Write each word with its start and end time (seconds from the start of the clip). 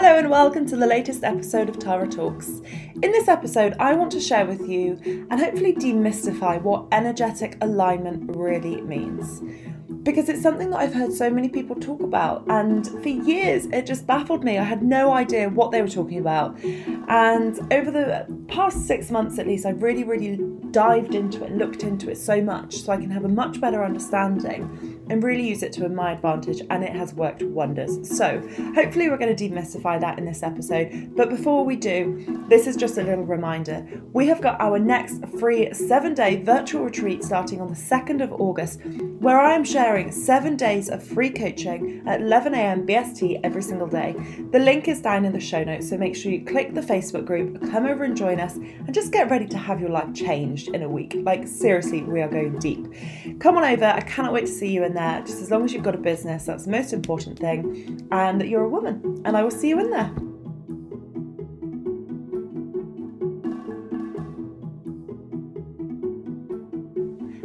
Hello 0.00 0.16
and 0.16 0.30
welcome 0.30 0.64
to 0.66 0.76
the 0.76 0.86
latest 0.86 1.24
episode 1.24 1.68
of 1.68 1.76
Tara 1.76 2.06
Talks. 2.06 2.60
In 3.02 3.10
this 3.10 3.26
episode, 3.26 3.74
I 3.80 3.94
want 3.94 4.12
to 4.12 4.20
share 4.20 4.46
with 4.46 4.60
you 4.68 4.96
and 5.28 5.40
hopefully 5.40 5.74
demystify 5.74 6.62
what 6.62 6.86
energetic 6.92 7.58
alignment 7.62 8.30
really 8.36 8.80
means 8.82 9.42
because 10.04 10.28
it's 10.28 10.40
something 10.40 10.70
that 10.70 10.78
I've 10.78 10.94
heard 10.94 11.12
so 11.12 11.28
many 11.28 11.48
people 11.48 11.74
talk 11.74 12.00
about, 12.00 12.44
and 12.48 12.86
for 12.86 13.08
years 13.08 13.66
it 13.66 13.86
just 13.86 14.06
baffled 14.06 14.44
me. 14.44 14.56
I 14.56 14.62
had 14.62 14.84
no 14.84 15.12
idea 15.12 15.48
what 15.48 15.72
they 15.72 15.82
were 15.82 15.88
talking 15.88 16.18
about. 16.18 16.56
And 17.08 17.58
over 17.72 17.90
the 17.90 18.26
past 18.46 18.86
six 18.86 19.10
months 19.10 19.40
at 19.40 19.48
least, 19.48 19.66
I've 19.66 19.82
really, 19.82 20.04
really 20.04 20.38
dived 20.70 21.16
into 21.16 21.42
it 21.42 21.50
and 21.50 21.58
looked 21.58 21.82
into 21.82 22.08
it 22.08 22.18
so 22.18 22.40
much 22.40 22.76
so 22.76 22.92
I 22.92 22.98
can 22.98 23.10
have 23.10 23.24
a 23.24 23.28
much 23.28 23.60
better 23.60 23.84
understanding 23.84 24.97
and 25.10 25.22
really 25.22 25.46
use 25.46 25.62
it 25.62 25.72
to 25.74 25.88
my 25.88 26.12
advantage, 26.12 26.62
and 26.70 26.84
it 26.84 26.92
has 26.92 27.14
worked 27.14 27.42
wonders. 27.42 28.16
So, 28.16 28.40
hopefully, 28.74 29.08
we're 29.08 29.18
going 29.18 29.34
to 29.34 29.48
demystify 29.48 30.00
that 30.00 30.18
in 30.18 30.24
this 30.24 30.42
episode. 30.42 31.12
But 31.16 31.30
before 31.30 31.64
we 31.64 31.76
do, 31.76 32.44
this 32.48 32.66
is 32.66 32.76
just 32.76 32.98
a 32.98 33.02
little 33.02 33.24
reminder 33.24 33.86
we 34.12 34.26
have 34.26 34.40
got 34.40 34.60
our 34.60 34.78
next 34.78 35.24
free 35.38 35.72
seven 35.72 36.14
day 36.14 36.42
virtual 36.42 36.84
retreat 36.84 37.22
starting 37.24 37.60
on 37.60 37.68
the 37.68 37.74
2nd 37.74 38.22
of 38.22 38.32
August, 38.32 38.80
where 39.20 39.40
I 39.40 39.54
am 39.54 39.64
sharing 39.64 40.10
seven 40.10 40.56
days 40.56 40.88
of 40.88 41.02
free 41.02 41.30
coaching 41.30 42.02
at 42.06 42.20
11am 42.20 42.86
BST 42.88 43.40
every 43.44 43.62
single 43.62 43.86
day. 43.86 44.14
The 44.52 44.58
link 44.58 44.88
is 44.88 45.00
down 45.00 45.24
in 45.24 45.32
the 45.32 45.40
show 45.40 45.62
notes, 45.64 45.88
so 45.88 45.96
make 45.96 46.16
sure 46.16 46.32
you 46.32 46.44
click 46.44 46.74
the 46.74 46.80
Facebook 46.80 47.24
group, 47.24 47.60
come 47.70 47.86
over 47.86 48.04
and 48.04 48.16
join 48.16 48.40
us, 48.40 48.56
and 48.56 48.94
just 48.94 49.12
get 49.12 49.30
ready 49.30 49.46
to 49.46 49.58
have 49.58 49.80
your 49.80 49.90
life 49.90 50.12
changed 50.14 50.68
in 50.68 50.82
a 50.82 50.88
week. 50.88 51.16
Like, 51.22 51.46
seriously, 51.46 52.02
we 52.02 52.20
are 52.20 52.28
going 52.28 52.58
deep. 52.58 52.86
Come 53.40 53.56
on 53.56 53.64
over, 53.64 53.84
I 53.84 54.00
cannot 54.00 54.32
wait 54.32 54.46
to 54.46 54.52
see 54.52 54.70
you 54.70 54.84
in 54.84 54.94
there. 54.98 55.22
Just 55.24 55.40
as 55.40 55.50
long 55.50 55.64
as 55.64 55.72
you've 55.72 55.84
got 55.84 55.94
a 55.94 55.98
business, 55.98 56.44
that's 56.44 56.64
the 56.64 56.72
most 56.72 56.92
important 56.92 57.38
thing, 57.38 58.08
and 58.10 58.40
that 58.40 58.48
you're 58.48 58.64
a 58.64 58.68
woman. 58.68 59.22
And 59.24 59.36
I 59.36 59.42
will 59.44 59.50
see 59.50 59.68
you 59.68 59.78
in 59.78 59.90
there. 59.90 60.12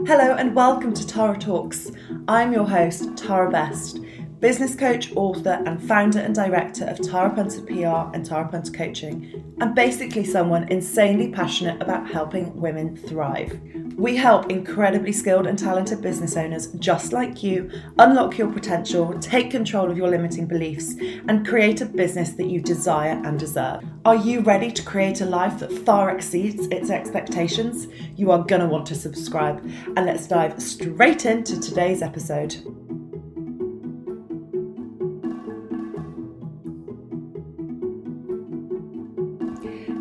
Hello 0.08 0.34
and 0.34 0.56
welcome 0.56 0.96
to 0.96 1.06
Tara 1.06 1.38
Talks. 1.38 1.92
I'm 2.28 2.52
your 2.52 2.68
host, 2.68 3.16
Tara 3.16 3.52
Best, 3.52 4.00
business 4.40 4.76
coach, 4.76 5.16
author, 5.16 5.62
and 5.68 5.82
founder 5.82 6.20
and 6.20 6.34
director 6.34 6.86
of 6.86 7.00
Tara 7.08 7.30
Punter 7.30 7.62
PR 7.62 8.16
and 8.16 8.26
Tara 8.26 8.48
Punter 8.48 8.72
Coaching, 8.72 9.56
and 9.62 9.76
basically 9.76 10.26
someone 10.26 10.68
insanely 10.70 11.30
passionate 11.30 11.80
about 11.82 12.10
helping 12.10 12.60
women 12.60 12.98
thrive. 12.98 13.62
We 13.96 14.16
help 14.16 14.50
incredibly 14.50 15.12
skilled 15.12 15.46
and 15.46 15.58
talented 15.58 16.02
business 16.02 16.36
owners 16.36 16.68
just 16.74 17.14
like 17.14 17.44
you 17.44 17.70
unlock 18.00 18.38
your 18.38 18.52
potential, 18.52 19.18
take 19.20 19.52
control 19.52 19.92
of 19.92 19.98
your 19.98 20.08
limiting 20.08 20.48
beliefs, 20.48 20.96
and 21.28 21.48
create 21.48 21.82
a 21.82 21.86
business 21.86 22.32
that 22.34 22.48
you 22.48 22.60
desire 22.60 23.22
and 23.24 23.38
deserve. 23.38 23.84
Are 24.06 24.16
you 24.16 24.42
ready 24.42 24.72
to 24.72 24.84
create 24.84 25.22
a 25.22 25.26
life 25.26 25.60
that 25.60 25.72
far 25.72 26.10
exceeds 26.10 26.68
its 26.68 26.90
expectations? 26.90 27.88
You 28.16 28.32
are 28.32 28.44
going 28.44 28.62
to 28.62 28.68
want 28.68 28.88
to 28.88 28.96
subscribe. 28.96 29.64
And 29.96 30.06
let's 30.08 30.28
dive 30.28 30.62
straight 30.62 31.26
into 31.26 31.60
today's 31.60 32.02
episode. 32.02 32.56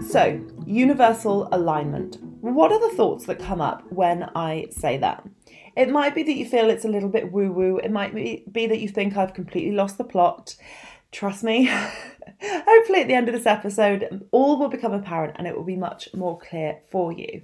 So, 0.08 0.40
universal 0.66 1.48
alignment. 1.52 2.31
What 2.42 2.72
are 2.72 2.80
the 2.80 2.96
thoughts 2.96 3.26
that 3.26 3.38
come 3.38 3.60
up 3.60 3.84
when 3.92 4.28
I 4.34 4.66
say 4.72 4.98
that? 4.98 5.24
It 5.76 5.88
might 5.90 6.12
be 6.12 6.24
that 6.24 6.32
you 6.32 6.44
feel 6.44 6.70
it's 6.70 6.84
a 6.84 6.88
little 6.88 7.08
bit 7.08 7.30
woo 7.30 7.52
woo. 7.52 7.78
It 7.78 7.92
might 7.92 8.12
be, 8.12 8.44
be 8.50 8.66
that 8.66 8.80
you 8.80 8.88
think 8.88 9.16
I've 9.16 9.32
completely 9.32 9.70
lost 9.70 9.96
the 9.96 10.02
plot. 10.02 10.56
Trust 11.12 11.44
me, 11.44 11.66
hopefully 12.42 13.00
at 13.00 13.06
the 13.06 13.14
end 13.14 13.28
of 13.28 13.34
this 13.34 13.46
episode, 13.46 14.26
all 14.32 14.58
will 14.58 14.68
become 14.68 14.92
apparent 14.92 15.36
and 15.38 15.46
it 15.46 15.56
will 15.56 15.62
be 15.62 15.76
much 15.76 16.12
more 16.14 16.36
clear 16.36 16.80
for 16.90 17.12
you. 17.12 17.42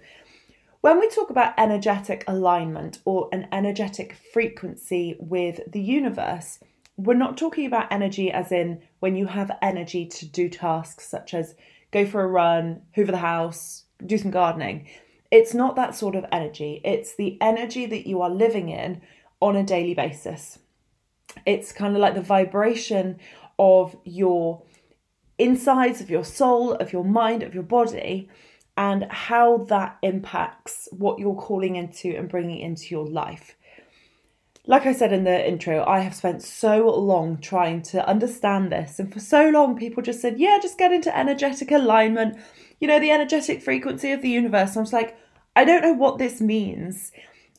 When 0.80 0.98
we 0.98 1.08
talk 1.08 1.30
about 1.30 1.54
energetic 1.56 2.24
alignment 2.26 2.98
or 3.04 3.28
an 3.30 3.46
energetic 3.52 4.16
frequency 4.32 5.14
with 5.20 5.60
the 5.70 5.80
universe, 5.80 6.58
we're 6.96 7.14
not 7.14 7.36
talking 7.36 7.66
about 7.66 7.92
energy 7.92 8.32
as 8.32 8.50
in 8.50 8.82
when 8.98 9.14
you 9.14 9.26
have 9.26 9.56
energy 9.62 10.06
to 10.06 10.26
do 10.26 10.48
tasks 10.48 11.06
such 11.06 11.34
as 11.34 11.54
go 11.92 12.04
for 12.04 12.20
a 12.20 12.26
run, 12.26 12.82
hoover 12.96 13.12
the 13.12 13.18
house, 13.18 13.84
do 14.04 14.18
some 14.18 14.30
gardening. 14.30 14.88
It's 15.30 15.54
not 15.54 15.76
that 15.76 15.94
sort 15.94 16.14
of 16.14 16.24
energy. 16.32 16.80
It's 16.84 17.14
the 17.14 17.36
energy 17.40 17.86
that 17.86 18.06
you 18.06 18.22
are 18.22 18.30
living 18.30 18.68
in 18.68 19.02
on 19.40 19.56
a 19.56 19.62
daily 19.62 19.94
basis. 19.94 20.58
It's 21.44 21.72
kind 21.72 21.94
of 21.94 22.00
like 22.00 22.14
the 22.14 22.22
vibration 22.22 23.18
of 23.58 23.96
your 24.04 24.62
insides, 25.38 26.00
of 26.00 26.10
your 26.10 26.24
soul, 26.24 26.72
of 26.74 26.92
your 26.92 27.04
mind, 27.04 27.42
of 27.42 27.54
your 27.54 27.62
body, 27.62 28.28
and 28.76 29.04
how 29.10 29.58
that 29.68 29.98
impacts 30.02 30.88
what 30.92 31.18
you're 31.18 31.34
calling 31.34 31.76
into 31.76 32.16
and 32.16 32.28
bringing 32.28 32.60
into 32.60 32.88
your 32.90 33.06
life. 33.06 33.56
Like 34.66 34.86
I 34.86 34.92
said 34.92 35.12
in 35.12 35.24
the 35.24 35.48
intro, 35.48 35.84
I 35.84 36.00
have 36.00 36.14
spent 36.14 36.42
so 36.42 36.88
long 36.90 37.38
trying 37.38 37.82
to 37.82 38.06
understand 38.06 38.70
this, 38.70 38.98
and 38.98 39.12
for 39.12 39.20
so 39.20 39.48
long, 39.48 39.76
people 39.76 40.02
just 40.02 40.20
said, 40.20 40.38
Yeah, 40.38 40.58
just 40.60 40.78
get 40.78 40.92
into 40.92 41.16
energetic 41.16 41.70
alignment 41.70 42.38
you 42.80 42.88
know, 42.88 43.00
the 43.00 43.10
energetic 43.10 43.62
frequency 43.62 44.12
of 44.12 44.22
the 44.22 44.28
universe. 44.28 44.70
And 44.70 44.78
I 44.78 44.80
was 44.80 44.92
like, 44.92 45.16
I 45.56 45.64
don't 45.64 45.82
know 45.82 45.92
what 45.92 46.18
this 46.18 46.40
means. 46.40 47.12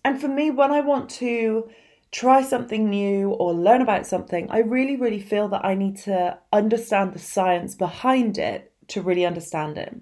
And 0.03 0.19
for 0.19 0.27
me, 0.27 0.49
when 0.49 0.71
I 0.71 0.79
want 0.81 1.09
to 1.11 1.69
try 2.11 2.41
something 2.41 2.89
new 2.89 3.31
or 3.31 3.53
learn 3.53 3.81
about 3.81 4.07
something, 4.07 4.49
I 4.49 4.59
really, 4.59 4.95
really 4.95 5.19
feel 5.19 5.47
that 5.49 5.65
I 5.65 5.75
need 5.75 5.97
to 5.97 6.37
understand 6.51 7.13
the 7.13 7.19
science 7.19 7.75
behind 7.75 8.37
it 8.37 8.71
to 8.89 9.01
really 9.01 9.25
understand 9.25 9.77
it. 9.77 9.95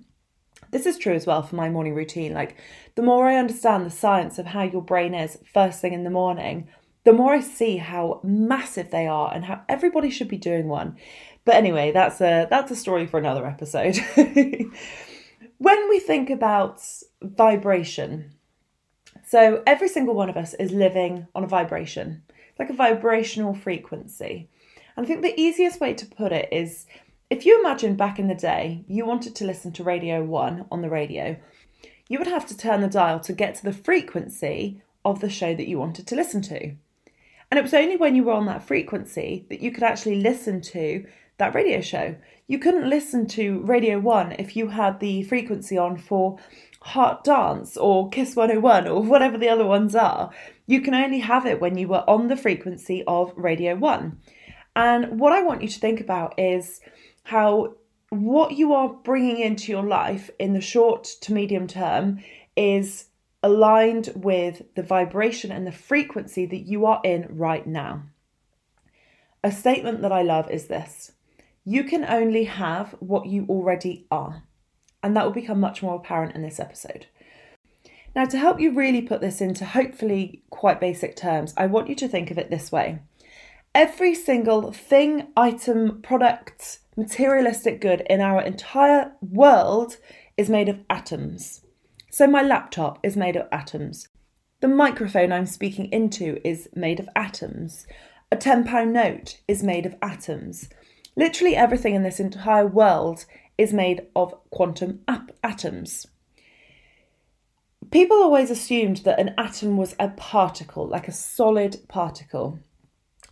This 0.71 0.85
is 0.85 0.97
true 0.97 1.13
as 1.13 1.25
well 1.25 1.41
for 1.41 1.55
my 1.55 1.69
morning 1.69 1.95
routine. 1.95 2.33
Like, 2.33 2.57
the 2.95 3.01
more 3.01 3.27
I 3.27 3.37
understand 3.37 3.85
the 3.85 3.89
science 3.89 4.37
of 4.37 4.47
how 4.47 4.63
your 4.63 4.81
brain 4.81 5.13
is 5.13 5.39
first 5.53 5.81
thing 5.81 5.93
in 5.93 6.03
the 6.03 6.09
morning, 6.09 6.67
the 7.03 7.13
more 7.13 7.33
I 7.33 7.39
see 7.39 7.77
how 7.77 8.19
massive 8.23 8.91
they 8.91 9.07
are 9.07 9.33
and 9.33 9.45
how 9.45 9.61
everybody 9.69 10.09
should 10.09 10.27
be 10.27 10.37
doing 10.37 10.67
one. 10.67 10.97
But 11.45 11.55
anyway, 11.55 11.93
that's 11.93 12.19
a 12.19 12.47
that's 12.49 12.71
a 12.71 12.75
story 12.75 13.07
for 13.07 13.17
another 13.17 13.45
episode. 13.45 13.97
when 15.57 15.89
we 15.89 15.99
think 15.99 16.29
about 16.29 16.81
vibration, 17.21 18.33
so 19.25 19.63
every 19.65 19.89
single 19.89 20.15
one 20.15 20.29
of 20.29 20.37
us 20.37 20.53
is 20.55 20.71
living 20.71 21.27
on 21.35 21.43
a 21.43 21.47
vibration, 21.47 22.23
like 22.59 22.69
a 22.69 22.73
vibrational 22.73 23.53
frequency. 23.53 24.49
And 24.95 25.05
I 25.05 25.07
think 25.07 25.21
the 25.21 25.39
easiest 25.39 25.79
way 25.79 25.93
to 25.93 26.05
put 26.05 26.31
it 26.31 26.49
is 26.51 26.85
if 27.29 27.45
you 27.45 27.59
imagine 27.59 27.95
back 27.95 28.19
in 28.19 28.27
the 28.27 28.35
day, 28.35 28.85
you 28.87 29.05
wanted 29.05 29.35
to 29.35 29.45
listen 29.45 29.71
to 29.73 29.83
Radio 29.83 30.23
1 30.23 30.65
on 30.71 30.81
the 30.81 30.89
radio, 30.89 31.37
you 32.07 32.19
would 32.19 32.27
have 32.27 32.47
to 32.47 32.57
turn 32.57 32.81
the 32.81 32.87
dial 32.87 33.19
to 33.21 33.33
get 33.33 33.55
to 33.55 33.63
the 33.63 33.73
frequency 33.73 34.81
of 35.03 35.19
the 35.19 35.29
show 35.29 35.53
that 35.53 35.67
you 35.67 35.77
wanted 35.77 36.07
to 36.07 36.15
listen 36.15 36.41
to. 36.43 36.73
And 37.49 37.57
it 37.57 37.63
was 37.63 37.73
only 37.73 37.97
when 37.97 38.15
you 38.15 38.23
were 38.23 38.33
on 38.33 38.45
that 38.45 38.63
frequency 38.63 39.45
that 39.49 39.61
you 39.61 39.71
could 39.71 39.83
actually 39.83 40.21
listen 40.21 40.61
to 40.61 41.05
that 41.37 41.55
radio 41.55 41.81
show. 41.81 42.15
You 42.49 42.59
couldn't 42.59 42.89
listen 42.89 43.27
to 43.27 43.59
Radio 43.63 43.99
1 43.99 44.37
if 44.39 44.55
you 44.55 44.69
had 44.69 45.01
the 45.01 45.23
frequency 45.23 45.77
on 45.77 45.97
for 45.97 46.39
Heart 46.79 47.25
Dance 47.25 47.75
or 47.75 48.09
Kiss 48.09 48.37
101 48.37 48.87
or 48.87 49.03
whatever 49.03 49.37
the 49.37 49.49
other 49.49 49.65
ones 49.65 49.93
are. 49.95 50.31
You 50.65 50.79
can 50.79 50.93
only 50.93 51.19
have 51.19 51.45
it 51.45 51.59
when 51.59 51.77
you 51.77 51.89
were 51.89 52.09
on 52.09 52.29
the 52.29 52.37
frequency 52.37 53.03
of 53.05 53.33
Radio 53.35 53.75
1. 53.75 54.17
And 54.77 55.19
what 55.19 55.33
I 55.33 55.43
want 55.43 55.61
you 55.61 55.67
to 55.67 55.79
think 55.79 55.99
about 55.99 56.39
is 56.39 56.79
how 57.23 57.73
what 58.09 58.53
you 58.53 58.73
are 58.73 58.93
bringing 58.93 59.39
into 59.39 59.73
your 59.73 59.83
life 59.83 60.29
in 60.39 60.53
the 60.53 60.61
short 60.61 61.03
to 61.21 61.33
medium 61.33 61.67
term 61.67 62.23
is 62.55 63.07
aligned 63.43 64.13
with 64.15 64.61
the 64.75 64.83
vibration 64.83 65.51
and 65.51 65.67
the 65.67 65.73
frequency 65.73 66.45
that 66.45 66.65
you 66.65 66.85
are 66.85 67.01
in 67.03 67.27
right 67.29 67.67
now. 67.67 68.03
A 69.43 69.51
statement 69.51 70.01
that 70.01 70.13
I 70.13 70.21
love 70.21 70.49
is 70.49 70.67
this 70.67 71.11
you 71.67 71.83
can 71.83 72.05
only 72.05 72.45
have 72.45 72.95
what 72.99 73.27
you 73.27 73.45
already 73.49 74.07
are. 74.09 74.43
And 75.03 75.17
that 75.17 75.25
will 75.25 75.33
become 75.33 75.59
much 75.59 75.83
more 75.83 75.95
apparent 75.95 76.33
in 76.33 76.41
this 76.41 76.61
episode. 76.61 77.07
Now, 78.15 78.23
to 78.23 78.37
help 78.37 78.61
you 78.61 78.73
really 78.73 79.01
put 79.01 79.19
this 79.19 79.41
into 79.41 79.65
hopefully 79.65 80.43
quite 80.49 80.79
basic 80.79 81.17
terms, 81.17 81.53
I 81.57 81.65
want 81.65 81.89
you 81.89 81.95
to 81.95 82.07
think 82.07 82.31
of 82.31 82.37
it 82.37 82.49
this 82.49 82.71
way 82.71 82.99
every 83.75 84.15
single 84.15 84.71
thing, 84.71 85.27
item, 85.35 86.01
product, 86.01 86.79
materialistic 86.95 87.81
good 87.81 88.01
in 88.09 88.21
our 88.21 88.41
entire 88.41 89.11
world 89.21 89.97
is 90.37 90.49
made 90.49 90.69
of 90.69 90.79
atoms. 90.89 91.65
So, 92.09 92.27
my 92.27 92.43
laptop 92.43 92.97
is 93.03 93.17
made 93.17 93.35
of 93.35 93.49
atoms. 93.51 94.07
The 94.61 94.69
microphone 94.69 95.33
I'm 95.33 95.45
speaking 95.45 95.91
into 95.91 96.39
is 96.47 96.69
made 96.73 97.01
of 97.01 97.09
atoms. 97.13 97.85
A 98.31 98.37
£10 98.37 98.89
note 98.89 99.41
is 99.49 99.63
made 99.63 99.85
of 99.85 99.95
atoms. 100.01 100.69
Literally 101.17 101.55
everything 101.55 101.95
in 101.95 102.03
this 102.03 102.19
entire 102.19 102.67
world 102.67 103.25
is 103.57 103.73
made 103.73 104.05
of 104.15 104.35
quantum 104.51 104.99
ap- 105.07 105.31
atoms. 105.43 106.05
People 107.89 108.17
always 108.17 108.51
assumed 108.51 108.97
that 108.97 109.19
an 109.19 109.33
atom 109.35 109.77
was 109.77 109.95
a 109.99 110.09
particle, 110.09 110.87
like 110.87 111.07
a 111.07 111.11
solid 111.11 111.77
particle. 111.89 112.59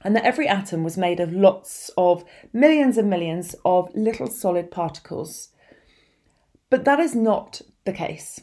and 0.04 0.16
that 0.16 0.26
every 0.26 0.48
atom 0.48 0.84
was 0.84 0.98
made 0.98 1.20
of 1.20 1.34
lots 1.34 1.90
of 1.98 2.24
millions 2.54 2.96
and 2.96 3.10
millions 3.10 3.56
of 3.66 3.90
little 3.96 4.28
solid 4.28 4.70
particles. 4.70 5.50
But 6.70 6.86
that 6.86 7.00
is 7.00 7.16
not 7.16 7.64
the 7.86 7.92
case. 7.92 8.40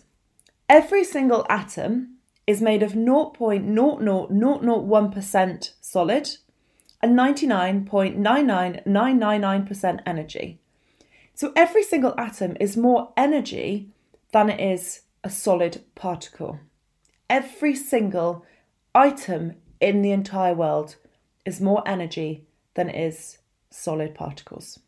Every 0.69 1.05
single 1.05 1.47
atom 1.49 2.17
is 2.49 2.61
made 2.61 2.83
of 2.83 2.95
0.00001% 2.95 5.71
solid 5.81 6.31
and 7.03 7.19
99.99999% 7.19 10.01
energy. 10.07 10.61
So 11.35 11.53
every 11.57 11.83
single 11.83 12.15
atom 12.17 12.57
is 12.61 12.77
more 12.77 13.13
energy 13.17 13.89
than 14.33 14.51
it 14.51 14.61
is 14.61 15.01
a 15.25 15.31
solid 15.31 15.83
particle. 15.95 16.61
Every 17.29 17.75
single 17.75 18.47
item 18.95 19.57
in 19.81 20.03
the 20.03 20.13
entire 20.13 20.55
world 20.55 20.95
is 21.45 21.61
more 21.61 21.83
energy 21.87 22.45
than 22.75 22.89
it 22.89 23.01
is 23.01 23.39
solid 23.71 24.15
particles. 24.15 24.79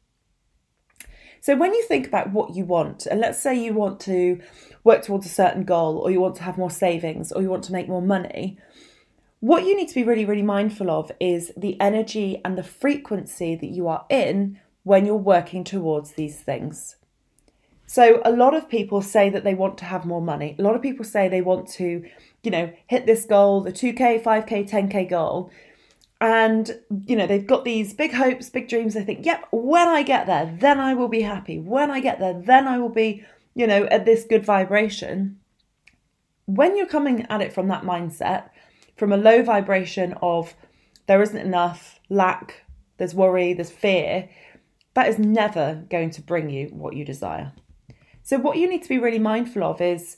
So 1.40 1.56
when 1.56 1.74
you 1.74 1.82
think 1.82 2.06
about 2.06 2.30
what 2.32 2.54
you 2.54 2.64
want, 2.64 3.06
and 3.06 3.18
let's 3.20 3.40
say 3.40 3.54
you 3.54 3.74
want 3.74 4.00
to 4.00 4.40
work 4.82 5.02
towards 5.02 5.26
a 5.26 5.30
certain 5.30 5.64
goal, 5.64 5.98
or 5.98 6.10
you 6.10 6.20
want 6.20 6.36
to 6.36 6.42
have 6.42 6.56
more 6.56 6.70
savings, 6.70 7.32
or 7.32 7.42
you 7.42 7.50
want 7.50 7.64
to 7.64 7.72
make 7.72 7.86
more 7.88 8.00
money, 8.00 8.56
what 9.44 9.66
you 9.66 9.76
need 9.76 9.88
to 9.88 9.94
be 9.94 10.02
really, 10.02 10.24
really 10.24 10.40
mindful 10.40 10.90
of 10.90 11.12
is 11.20 11.52
the 11.54 11.78
energy 11.78 12.40
and 12.46 12.56
the 12.56 12.62
frequency 12.62 13.54
that 13.54 13.66
you 13.66 13.86
are 13.86 14.06
in 14.08 14.58
when 14.84 15.04
you're 15.04 15.16
working 15.16 15.62
towards 15.62 16.12
these 16.12 16.40
things. 16.40 16.96
So, 17.84 18.22
a 18.24 18.32
lot 18.32 18.54
of 18.54 18.70
people 18.70 19.02
say 19.02 19.28
that 19.28 19.44
they 19.44 19.52
want 19.52 19.76
to 19.78 19.84
have 19.84 20.06
more 20.06 20.22
money. 20.22 20.56
A 20.58 20.62
lot 20.62 20.74
of 20.74 20.80
people 20.80 21.04
say 21.04 21.28
they 21.28 21.42
want 21.42 21.68
to, 21.72 22.08
you 22.42 22.50
know, 22.50 22.72
hit 22.86 23.04
this 23.04 23.26
goal, 23.26 23.60
the 23.60 23.70
2K, 23.70 24.22
5K, 24.22 24.66
10K 24.66 25.10
goal. 25.10 25.50
And, 26.22 26.80
you 27.04 27.14
know, 27.14 27.26
they've 27.26 27.46
got 27.46 27.66
these 27.66 27.92
big 27.92 28.14
hopes, 28.14 28.48
big 28.48 28.66
dreams. 28.66 28.94
They 28.94 29.04
think, 29.04 29.26
yep, 29.26 29.46
when 29.52 29.88
I 29.88 30.04
get 30.04 30.26
there, 30.26 30.56
then 30.58 30.80
I 30.80 30.94
will 30.94 31.08
be 31.08 31.20
happy. 31.20 31.58
When 31.58 31.90
I 31.90 32.00
get 32.00 32.18
there, 32.18 32.32
then 32.32 32.66
I 32.66 32.78
will 32.78 32.88
be, 32.88 33.26
you 33.54 33.66
know, 33.66 33.84
at 33.90 34.06
this 34.06 34.24
good 34.24 34.42
vibration. 34.42 35.38
When 36.46 36.78
you're 36.78 36.86
coming 36.86 37.26
at 37.28 37.42
it 37.42 37.52
from 37.52 37.68
that 37.68 37.82
mindset, 37.82 38.48
from 38.96 39.12
a 39.12 39.16
low 39.16 39.42
vibration 39.42 40.14
of 40.22 40.54
there 41.06 41.22
isn't 41.22 41.36
enough, 41.36 42.00
lack, 42.08 42.64
there's 42.96 43.14
worry, 43.14 43.52
there's 43.52 43.70
fear, 43.70 44.28
that 44.94 45.08
is 45.08 45.18
never 45.18 45.84
going 45.90 46.10
to 46.10 46.22
bring 46.22 46.48
you 46.50 46.68
what 46.68 46.94
you 46.94 47.04
desire. 47.04 47.52
So, 48.22 48.38
what 48.38 48.56
you 48.56 48.68
need 48.68 48.82
to 48.82 48.88
be 48.88 48.98
really 48.98 49.18
mindful 49.18 49.64
of 49.64 49.80
is 49.80 50.16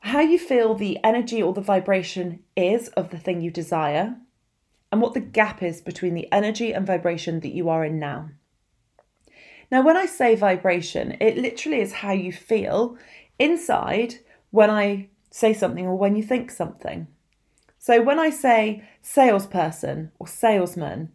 how 0.00 0.20
you 0.20 0.38
feel 0.38 0.74
the 0.74 0.98
energy 1.04 1.42
or 1.42 1.52
the 1.52 1.60
vibration 1.60 2.40
is 2.56 2.88
of 2.88 3.10
the 3.10 3.18
thing 3.18 3.40
you 3.40 3.50
desire, 3.50 4.16
and 4.90 5.00
what 5.00 5.14
the 5.14 5.20
gap 5.20 5.62
is 5.62 5.80
between 5.80 6.14
the 6.14 6.30
energy 6.32 6.72
and 6.72 6.86
vibration 6.86 7.40
that 7.40 7.54
you 7.54 7.68
are 7.68 7.84
in 7.84 7.98
now. 7.98 8.30
Now, 9.70 9.82
when 9.82 9.96
I 9.96 10.06
say 10.06 10.34
vibration, 10.34 11.16
it 11.20 11.36
literally 11.36 11.80
is 11.80 11.92
how 11.92 12.12
you 12.12 12.32
feel 12.32 12.96
inside 13.38 14.16
when 14.50 14.70
I 14.70 15.08
say 15.30 15.52
something 15.52 15.86
or 15.86 15.96
when 15.96 16.16
you 16.16 16.22
think 16.22 16.50
something. 16.50 17.08
So 17.84 18.00
when 18.00 18.18
I 18.18 18.30
say 18.30 18.82
salesperson 19.02 20.10
or 20.18 20.26
salesman, 20.26 21.12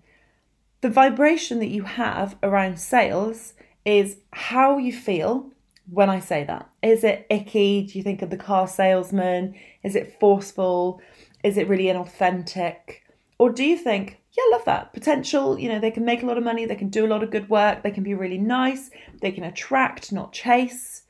the 0.82 0.90
vibration 0.92 1.58
that 1.62 1.72
you 1.72 1.82
have 1.82 2.38
around 2.44 2.80
sales 2.80 3.56
is 3.86 4.18
how 4.32 4.78
you 4.78 4.94
feel 4.94 5.50
when 5.90 6.12
I 6.12 6.20
say 6.20 6.44
that. 6.44 6.70
Is 6.84 7.04
it 7.04 7.26
icky? 7.32 7.88
Do 7.88 7.98
you 7.98 8.04
think 8.04 8.22
of 8.22 8.30
the 8.30 8.38
car 8.38 8.68
salesman? 8.68 9.56
Is 9.82 9.96
it 9.96 10.20
forceful? 10.20 11.02
Is 11.44 11.58
it 11.58 11.68
really 11.68 11.86
inauthentic? 11.86 12.98
Or 13.40 13.50
do 13.50 13.64
you 13.64 13.76
think, 13.76 14.22
yeah, 14.38 14.44
love 14.52 14.66
that 14.66 14.94
potential? 14.94 15.58
You 15.58 15.70
know, 15.70 15.80
they 15.80 15.90
can 15.90 16.06
make 16.06 16.22
a 16.22 16.28
lot 16.28 16.38
of 16.38 16.44
money, 16.44 16.68
they 16.68 16.76
can 16.76 16.90
do 16.90 17.04
a 17.04 17.10
lot 17.10 17.24
of 17.24 17.32
good 17.32 17.50
work, 17.50 17.82
they 17.82 17.90
can 17.90 18.04
be 18.04 18.14
really 18.14 18.38
nice, 18.38 18.92
they 19.24 19.32
can 19.32 19.44
attract, 19.44 20.12
not 20.12 20.34
chase. 20.34 21.02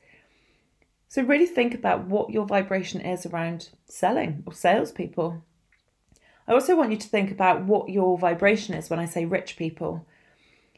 So, 1.08 1.20
really 1.20 1.44
think 1.44 1.74
about 1.74 2.06
what 2.06 2.30
your 2.30 2.46
vibration 2.46 3.02
is 3.02 3.26
around 3.26 3.68
selling 3.84 4.42
or 4.46 4.54
salespeople. 4.54 5.42
I 6.50 6.54
also 6.54 6.74
want 6.74 6.90
you 6.90 6.96
to 6.96 7.08
think 7.08 7.30
about 7.30 7.62
what 7.62 7.90
your 7.90 8.18
vibration 8.18 8.74
is 8.74 8.90
when 8.90 8.98
I 8.98 9.04
say 9.04 9.24
rich 9.24 9.56
people. 9.56 10.04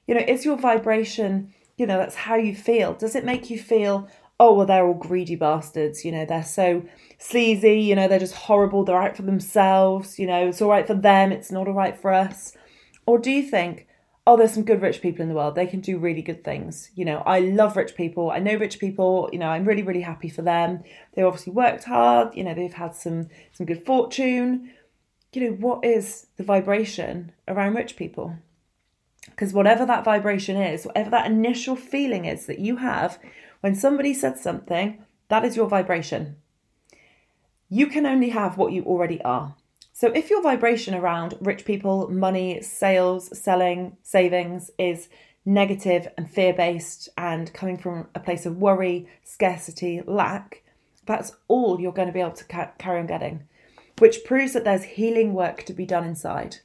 You 0.06 0.14
know, 0.14 0.20
is 0.20 0.44
your 0.44 0.58
vibration, 0.58 1.54
you 1.78 1.86
know, 1.86 1.96
that's 1.96 2.14
how 2.14 2.34
you 2.34 2.54
feel. 2.54 2.92
Does 2.92 3.16
it 3.16 3.24
make 3.24 3.48
you 3.48 3.58
feel, 3.58 4.06
oh, 4.38 4.52
well, 4.52 4.66
they're 4.66 4.86
all 4.86 4.92
greedy 4.92 5.34
bastards, 5.34 6.04
you 6.04 6.12
know, 6.12 6.26
they're 6.26 6.44
so 6.44 6.84
sleazy, 7.16 7.80
you 7.80 7.94
know, 7.94 8.06
they're 8.06 8.18
just 8.18 8.34
horrible, 8.34 8.84
they're 8.84 9.00
out 9.02 9.16
for 9.16 9.22
themselves, 9.22 10.18
you 10.18 10.26
know, 10.26 10.48
it's 10.48 10.60
all 10.60 10.68
right 10.68 10.86
for 10.86 10.92
them, 10.92 11.32
it's 11.32 11.50
not 11.50 11.66
all 11.66 11.72
right 11.72 11.98
for 11.98 12.12
us? 12.12 12.54
Or 13.06 13.18
do 13.18 13.30
you 13.30 13.42
think, 13.42 13.86
oh, 14.26 14.36
there's 14.36 14.52
some 14.52 14.64
good 14.64 14.82
rich 14.82 15.00
people 15.00 15.22
in 15.22 15.30
the 15.30 15.34
world, 15.34 15.54
they 15.54 15.66
can 15.66 15.80
do 15.80 15.98
really 15.98 16.20
good 16.20 16.44
things? 16.44 16.90
You 16.94 17.06
know, 17.06 17.22
I 17.24 17.40
love 17.40 17.78
rich 17.78 17.94
people, 17.96 18.30
I 18.30 18.40
know 18.40 18.56
rich 18.56 18.78
people, 18.78 19.30
you 19.32 19.38
know, 19.38 19.48
I'm 19.48 19.64
really, 19.64 19.82
really 19.82 20.02
happy 20.02 20.28
for 20.28 20.42
them. 20.42 20.82
They 21.14 21.22
obviously 21.22 21.54
worked 21.54 21.84
hard, 21.84 22.34
you 22.34 22.44
know, 22.44 22.52
they've 22.52 22.74
had 22.74 22.94
some 22.94 23.28
some 23.52 23.64
good 23.64 23.86
fortune 23.86 24.70
you 25.32 25.50
know, 25.50 25.56
what 25.56 25.84
is 25.84 26.26
the 26.36 26.44
vibration 26.44 27.32
around 27.48 27.74
rich 27.74 27.96
people? 27.96 28.36
Because 29.26 29.52
whatever 29.52 29.86
that 29.86 30.04
vibration 30.04 30.56
is, 30.56 30.84
whatever 30.84 31.10
that 31.10 31.26
initial 31.26 31.76
feeling 31.76 32.24
is 32.24 32.46
that 32.46 32.58
you 32.58 32.76
have 32.76 33.18
when 33.60 33.74
somebody 33.74 34.12
said 34.12 34.38
something, 34.38 35.04
that 35.28 35.44
is 35.44 35.56
your 35.56 35.68
vibration. 35.68 36.36
You 37.68 37.86
can 37.86 38.04
only 38.04 38.30
have 38.30 38.58
what 38.58 38.72
you 38.72 38.82
already 38.82 39.22
are. 39.22 39.54
So 39.92 40.08
if 40.08 40.30
your 40.30 40.42
vibration 40.42 40.94
around 40.94 41.34
rich 41.40 41.64
people, 41.64 42.10
money, 42.10 42.60
sales, 42.60 43.38
selling, 43.38 43.96
savings 44.02 44.70
is 44.78 45.08
negative 45.44 46.08
and 46.18 46.28
fear 46.28 46.52
based 46.52 47.08
and 47.16 47.52
coming 47.52 47.78
from 47.78 48.08
a 48.14 48.20
place 48.20 48.44
of 48.44 48.58
worry, 48.58 49.08
scarcity, 49.22 50.02
lack, 50.06 50.62
that's 51.06 51.36
all 51.48 51.80
you're 51.80 51.92
going 51.92 52.08
to 52.08 52.12
be 52.12 52.20
able 52.20 52.32
to 52.32 52.72
carry 52.78 53.00
on 53.00 53.06
getting 53.06 53.44
which 54.02 54.24
proves 54.24 54.52
that 54.52 54.64
there's 54.64 54.82
healing 54.82 55.32
work 55.32 55.62
to 55.62 55.72
be 55.72 55.86
done 55.86 56.02
inside. 56.02 56.56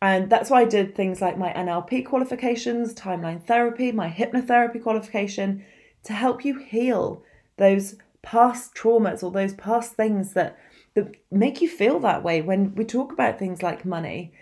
And 0.00 0.30
that's 0.30 0.48
why 0.48 0.62
I 0.62 0.64
did 0.64 0.94
things 0.94 1.20
like 1.20 1.36
my 1.36 1.52
NLP 1.52 2.06
qualifications, 2.06 2.94
timeline 2.94 3.44
therapy, 3.44 3.92
my 3.92 4.08
hypnotherapy 4.08 4.82
qualification 4.82 5.66
to 6.04 6.14
help 6.14 6.46
you 6.46 6.58
heal 6.58 7.22
those 7.58 7.96
past 8.22 8.74
traumas 8.74 9.22
or 9.22 9.30
those 9.30 9.52
past 9.52 9.96
things 9.96 10.32
that, 10.32 10.58
that 10.94 11.14
make 11.30 11.60
you 11.60 11.68
feel 11.68 12.00
that 12.00 12.22
way 12.22 12.40
when 12.40 12.74
we 12.74 12.86
talk 12.86 13.12
about 13.12 13.38
things 13.38 13.62
like 13.62 13.84
money, 13.84 14.32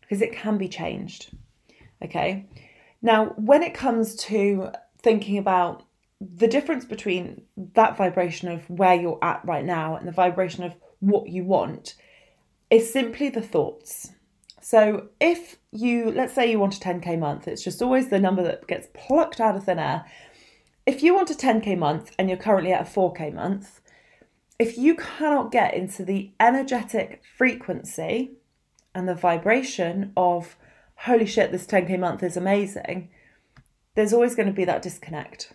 because 0.00 0.22
it 0.22 0.32
can 0.32 0.56
be 0.56 0.66
changed. 0.66 1.36
Okay. 2.02 2.46
Now, 3.02 3.34
when 3.36 3.62
it 3.62 3.74
comes 3.74 4.16
to 4.16 4.70
thinking 5.02 5.36
about 5.36 5.82
the 6.22 6.48
difference 6.48 6.86
between 6.86 7.42
that 7.74 7.98
vibration 7.98 8.48
of 8.48 8.70
where 8.70 8.94
you're 8.94 9.18
at 9.20 9.44
right 9.44 9.66
now 9.66 9.96
and 9.96 10.08
the 10.08 10.12
vibration 10.12 10.64
of 10.64 10.74
what 11.02 11.28
you 11.28 11.44
want 11.44 11.94
is 12.70 12.90
simply 12.90 13.28
the 13.28 13.42
thoughts. 13.42 14.12
So 14.60 15.08
if 15.20 15.56
you, 15.72 16.12
let's 16.12 16.32
say 16.32 16.50
you 16.50 16.60
want 16.60 16.76
a 16.76 16.80
10k 16.80 17.18
month, 17.18 17.48
it's 17.48 17.64
just 17.64 17.82
always 17.82 18.08
the 18.08 18.20
number 18.20 18.42
that 18.44 18.68
gets 18.68 18.88
plucked 18.94 19.40
out 19.40 19.56
of 19.56 19.64
thin 19.64 19.80
air. 19.80 20.04
If 20.86 21.02
you 21.02 21.14
want 21.14 21.30
a 21.30 21.34
10k 21.34 21.76
month 21.76 22.14
and 22.18 22.28
you're 22.28 22.38
currently 22.38 22.72
at 22.72 22.86
a 22.86 22.90
4k 22.90 23.34
month, 23.34 23.80
if 24.58 24.78
you 24.78 24.94
cannot 24.94 25.50
get 25.50 25.74
into 25.74 26.04
the 26.04 26.30
energetic 26.38 27.22
frequency 27.36 28.32
and 28.94 29.08
the 29.08 29.14
vibration 29.14 30.12
of, 30.16 30.56
holy 30.94 31.26
shit, 31.26 31.50
this 31.50 31.66
10k 31.66 31.98
month 31.98 32.22
is 32.22 32.36
amazing, 32.36 33.10
there's 33.96 34.12
always 34.12 34.36
going 34.36 34.48
to 34.48 34.54
be 34.54 34.64
that 34.64 34.82
disconnect. 34.82 35.52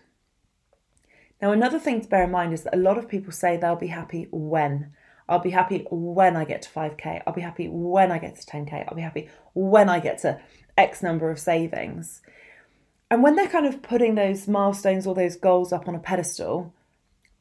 Now, 1.42 1.51
another 1.51 1.80
thing 1.80 2.01
to 2.01 2.08
bear 2.08 2.24
in 2.24 2.32
mind 2.32 2.54
is 2.54 2.63
that 2.63 2.75
a 2.75 2.80
lot 2.80 2.98
of 2.98 3.08
people 3.08 3.32
say 3.32 3.56
they'll 3.56 3.75
be 3.77 3.88
happy 3.88 4.27
when. 4.32 4.92
I'll 5.30 5.40
be 5.40 5.50
happy 5.50 5.86
when 5.90 6.38
I 6.38 6.46
get 6.46 6.62
to 6.64 6.70
5k. 6.70 7.24
I'll 7.26 7.34
be 7.34 7.42
happy 7.42 7.68
when 7.68 8.12
I 8.12 8.18
get 8.18 8.40
to 8.40 8.46
10k. 8.46 8.88
I'll 8.88 8.96
be 8.96 9.02
happy 9.02 9.30
when 9.54 9.90
I 9.90 10.00
get 10.00 10.20
to 10.20 10.40
X 10.78 11.04
number 11.04 11.30
of 11.30 11.40
savings. 11.40 12.22
And 13.10 13.24
when 13.24 13.36
they're 13.36 13.48
kind 13.48 13.66
of 13.66 13.82
putting 13.82 14.16
those 14.16 14.48
milestones 14.48 15.08
or 15.08 15.16
those 15.16 15.36
goals 15.36 15.74
up 15.74 15.88
on 15.88 15.96
a 15.96 16.00
pedestal, 16.00 16.74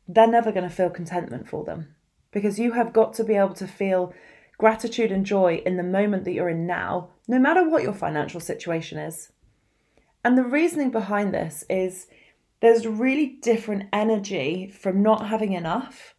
they're 0.08 0.26
never 0.26 0.52
going 0.52 0.68
to 0.68 0.74
feel 0.74 0.90
contentment 0.90 1.48
for 1.48 1.64
them 1.64 1.94
because 2.32 2.58
you 2.58 2.72
have 2.72 2.92
got 2.92 3.14
to 3.14 3.24
be 3.24 3.34
able 3.34 3.54
to 3.54 3.66
feel 3.66 4.12
gratitude 4.58 5.12
and 5.12 5.26
joy 5.26 5.62
in 5.64 5.76
the 5.76 5.82
moment 5.82 6.24
that 6.24 6.32
you're 6.32 6.48
in 6.48 6.66
now, 6.66 7.10
no 7.28 7.38
matter 7.38 7.68
what 7.68 7.82
your 7.82 7.92
financial 7.92 8.40
situation 8.40 8.98
is. 8.98 9.32
And 10.24 10.36
the 10.36 10.44
reasoning 10.44 10.90
behind 10.90 11.32
this 11.32 11.64
is 11.70 12.06
there's 12.60 12.86
really 12.86 13.26
different 13.26 13.88
energy 13.92 14.66
from 14.68 15.02
not 15.02 15.28
having 15.28 15.52
enough 15.52 16.15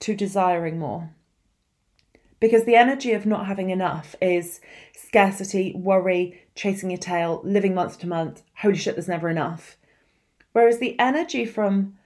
to 0.00 0.14
desiring 0.14 0.78
more. 0.78 1.10
Because 2.38 2.64
the 2.64 2.76
energy 2.76 3.12
of 3.12 3.24
not 3.24 3.46
having 3.46 3.70
enough 3.70 4.14
is 4.20 4.60
scarcity, 4.94 5.72
worry, 5.74 6.42
chasing 6.54 6.90
your 6.90 6.98
tail, 6.98 7.40
living 7.44 7.74
month 7.74 7.98
to 8.00 8.06
month, 8.06 8.42
holy 8.56 8.76
shit, 8.76 8.94
there's 8.94 9.08
never 9.08 9.30
enough. 9.30 9.78
Whereas 10.52 10.78
the 10.78 10.98
energy 10.98 11.46
from, 11.46 11.96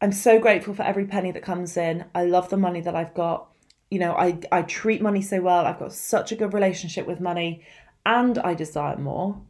I'm 0.00 0.12
so 0.12 0.38
grateful 0.38 0.74
for 0.74 0.82
every 0.82 1.06
penny 1.06 1.32
that 1.32 1.42
comes 1.42 1.76
in, 1.76 2.04
I 2.14 2.24
love 2.24 2.50
the 2.50 2.56
money 2.56 2.80
that 2.82 2.94
I've 2.94 3.14
got, 3.14 3.48
you 3.90 3.98
know, 3.98 4.14
I, 4.14 4.38
I 4.52 4.62
treat 4.62 5.02
money 5.02 5.22
so 5.22 5.40
well, 5.40 5.66
I've 5.66 5.78
got 5.78 5.92
such 5.92 6.30
a 6.30 6.36
good 6.36 6.54
relationship 6.54 7.06
with 7.06 7.20
money, 7.20 7.64
and 8.06 8.38
I 8.38 8.54
desire 8.54 8.96
more, 8.96 9.40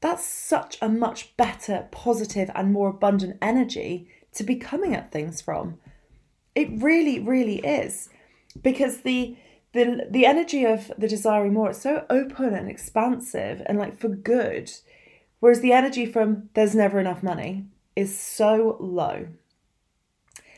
that's 0.00 0.24
such 0.24 0.78
a 0.80 0.88
much 0.88 1.36
better, 1.36 1.88
positive, 1.90 2.50
and 2.54 2.72
more 2.72 2.88
abundant 2.88 3.36
energy 3.42 4.08
to 4.34 4.44
be 4.44 4.56
coming 4.56 4.94
at 4.94 5.10
things 5.10 5.40
from. 5.40 5.78
It 6.58 6.82
really, 6.82 7.20
really 7.20 7.58
is. 7.58 8.08
Because 8.60 9.02
the 9.02 9.36
the 9.72 10.08
the 10.10 10.26
energy 10.26 10.64
of 10.64 10.90
the 10.98 11.06
desiring 11.06 11.54
more, 11.54 11.70
it's 11.70 11.80
so 11.80 12.04
open 12.10 12.52
and 12.52 12.68
expansive 12.68 13.62
and 13.66 13.78
like 13.78 13.96
for 13.96 14.08
good. 14.08 14.72
Whereas 15.38 15.60
the 15.60 15.72
energy 15.72 16.04
from 16.04 16.48
there's 16.54 16.74
never 16.74 16.98
enough 16.98 17.22
money 17.22 17.66
is 17.94 18.18
so 18.18 18.76
low. 18.80 19.28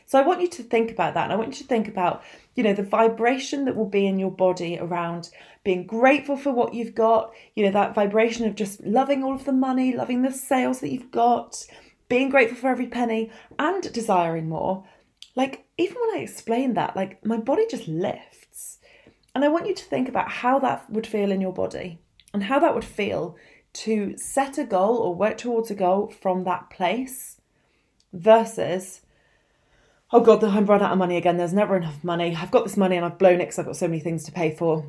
So 0.07 0.17
I 0.17 0.25
want 0.25 0.41
you 0.41 0.47
to 0.47 0.63
think 0.63 0.89
about 0.89 1.13
that. 1.13 1.25
And 1.25 1.33
I 1.33 1.35
want 1.35 1.49
you 1.49 1.61
to 1.61 1.69
think 1.69 1.87
about, 1.87 2.23
you 2.55 2.63
know, 2.63 2.73
the 2.73 2.83
vibration 2.83 3.65
that 3.65 3.75
will 3.75 3.87
be 3.99 4.07
in 4.07 4.17
your 4.17 4.31
body 4.31 4.79
around 4.79 5.29
being 5.63 5.85
grateful 5.85 6.35
for 6.35 6.51
what 6.51 6.73
you've 6.73 6.95
got, 6.95 7.31
you 7.55 7.63
know, 7.63 7.71
that 7.71 7.93
vibration 7.93 8.47
of 8.47 8.55
just 8.55 8.81
loving 8.83 9.23
all 9.23 9.35
of 9.35 9.45
the 9.45 9.53
money, 9.53 9.95
loving 9.95 10.23
the 10.23 10.31
sales 10.31 10.79
that 10.79 10.91
you've 10.91 11.11
got, 11.11 11.63
being 12.09 12.29
grateful 12.29 12.57
for 12.57 12.69
every 12.69 12.87
penny, 12.87 13.31
and 13.59 13.93
desiring 13.93 14.49
more. 14.49 14.83
Like, 15.35 15.65
even 15.77 15.95
when 15.99 16.19
I 16.19 16.23
explain 16.23 16.73
that, 16.73 16.95
like, 16.95 17.25
my 17.25 17.37
body 17.37 17.65
just 17.69 17.87
lifts. 17.87 18.79
And 19.33 19.45
I 19.45 19.47
want 19.47 19.67
you 19.67 19.75
to 19.75 19.85
think 19.85 20.09
about 20.09 20.29
how 20.29 20.59
that 20.59 20.89
would 20.89 21.07
feel 21.07 21.31
in 21.31 21.41
your 21.41 21.53
body 21.53 21.99
and 22.33 22.43
how 22.43 22.59
that 22.59 22.75
would 22.75 22.83
feel 22.83 23.37
to 23.73 24.17
set 24.17 24.57
a 24.57 24.65
goal 24.65 24.97
or 24.97 25.15
work 25.15 25.37
towards 25.37 25.71
a 25.71 25.75
goal 25.75 26.07
from 26.07 26.43
that 26.43 26.69
place 26.69 27.39
versus 28.11 29.01
oh 30.11 30.19
god 30.19 30.43
i've 30.43 30.67
run 30.67 30.81
out 30.81 30.91
of 30.91 30.97
money 30.97 31.15
again. 31.15 31.37
There's 31.37 31.53
never 31.53 31.77
enough 31.77 32.03
money. 32.03 32.35
I've 32.35 32.51
got 32.51 32.65
this 32.65 32.75
money 32.75 32.97
and 32.97 33.05
i've 33.05 33.17
blown 33.17 33.35
it 33.35 33.45
because 33.45 33.59
i've 33.59 33.65
got 33.65 33.77
so 33.77 33.87
many 33.87 34.01
things 34.01 34.25
to 34.25 34.31
pay 34.31 34.53
for. 34.53 34.85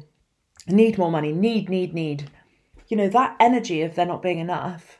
I 0.68 0.72
need 0.72 0.98
more 0.98 1.10
money. 1.10 1.32
Need 1.32 1.68
need 1.68 1.94
need. 1.94 2.30
You 2.88 2.96
know 2.96 3.08
that 3.08 3.36
energy 3.38 3.82
of 3.82 3.94
there 3.94 4.06
not 4.06 4.22
being 4.22 4.38
enough 4.38 4.98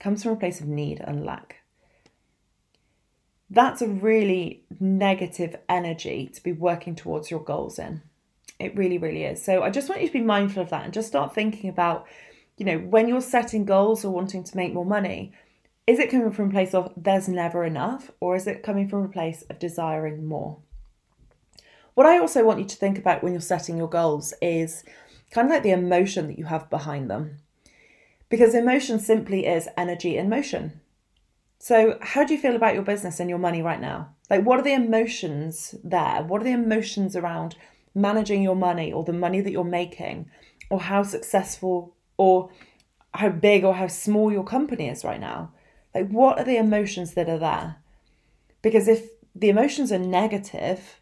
comes 0.00 0.22
from 0.22 0.32
a 0.32 0.36
place 0.36 0.60
of 0.60 0.66
need 0.66 1.00
and 1.00 1.24
lack 1.24 1.61
that's 3.52 3.82
a 3.82 3.88
really 3.88 4.64
negative 4.80 5.56
energy 5.68 6.28
to 6.32 6.42
be 6.42 6.52
working 6.52 6.94
towards 6.94 7.30
your 7.30 7.40
goals 7.40 7.78
in 7.78 8.02
it 8.58 8.76
really 8.76 8.98
really 8.98 9.24
is 9.24 9.42
so 9.42 9.62
i 9.62 9.70
just 9.70 9.88
want 9.88 10.00
you 10.00 10.06
to 10.06 10.12
be 10.12 10.20
mindful 10.20 10.62
of 10.62 10.70
that 10.70 10.84
and 10.84 10.92
just 10.92 11.08
start 11.08 11.34
thinking 11.34 11.70
about 11.70 12.06
you 12.56 12.66
know 12.66 12.78
when 12.78 13.08
you're 13.08 13.20
setting 13.20 13.64
goals 13.64 14.04
or 14.04 14.12
wanting 14.12 14.42
to 14.42 14.56
make 14.56 14.72
more 14.72 14.84
money 14.84 15.32
is 15.86 15.98
it 15.98 16.10
coming 16.10 16.30
from 16.30 16.48
a 16.48 16.52
place 16.52 16.74
of 16.74 16.92
there's 16.96 17.28
never 17.28 17.64
enough, 17.64 18.10
or 18.20 18.36
is 18.36 18.46
it 18.46 18.62
coming 18.62 18.88
from 18.88 19.04
a 19.04 19.08
place 19.08 19.42
of 19.50 19.58
desiring 19.58 20.24
more? 20.24 20.58
What 21.94 22.06
I 22.06 22.18
also 22.18 22.44
want 22.44 22.60
you 22.60 22.66
to 22.66 22.76
think 22.76 22.98
about 22.98 23.22
when 23.22 23.32
you're 23.32 23.40
setting 23.40 23.76
your 23.76 23.88
goals 23.88 24.32
is 24.40 24.84
kind 25.32 25.48
of 25.48 25.50
like 25.50 25.64
the 25.64 25.70
emotion 25.70 26.28
that 26.28 26.38
you 26.38 26.44
have 26.44 26.70
behind 26.70 27.10
them. 27.10 27.38
Because 28.28 28.54
emotion 28.54 28.98
simply 29.00 29.44
is 29.44 29.68
energy 29.76 30.16
in 30.16 30.28
motion. 30.28 30.80
So, 31.62 31.96
how 32.00 32.24
do 32.24 32.34
you 32.34 32.40
feel 32.40 32.56
about 32.56 32.74
your 32.74 32.82
business 32.82 33.20
and 33.20 33.30
your 33.30 33.38
money 33.38 33.62
right 33.62 33.80
now? 33.80 34.16
Like, 34.28 34.42
what 34.42 34.58
are 34.58 34.64
the 34.64 34.72
emotions 34.72 35.76
there? 35.84 36.24
What 36.24 36.40
are 36.40 36.44
the 36.44 36.50
emotions 36.50 37.14
around 37.14 37.54
managing 37.94 38.42
your 38.42 38.56
money 38.56 38.92
or 38.92 39.04
the 39.04 39.12
money 39.12 39.40
that 39.40 39.52
you're 39.52 39.62
making, 39.62 40.28
or 40.70 40.80
how 40.80 41.04
successful 41.04 41.94
or 42.16 42.50
how 43.14 43.28
big 43.28 43.62
or 43.62 43.74
how 43.74 43.86
small 43.86 44.32
your 44.32 44.42
company 44.42 44.88
is 44.88 45.04
right 45.04 45.20
now? 45.20 45.52
Like, 45.94 46.08
what 46.08 46.36
are 46.40 46.44
the 46.44 46.56
emotions 46.56 47.14
that 47.14 47.28
are 47.28 47.38
there? 47.38 47.76
Because 48.60 48.88
if 48.88 49.10
the 49.32 49.48
emotions 49.48 49.92
are 49.92 49.98
negative, 49.98 50.98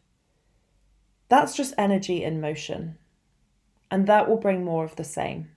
that's 1.30 1.56
just 1.56 1.72
energy 1.78 2.22
in 2.22 2.38
motion. 2.38 2.98
And 3.90 4.06
that 4.08 4.28
will 4.28 4.36
bring 4.36 4.62
more 4.62 4.84
of 4.84 4.96
the 4.96 5.04
same. 5.04 5.52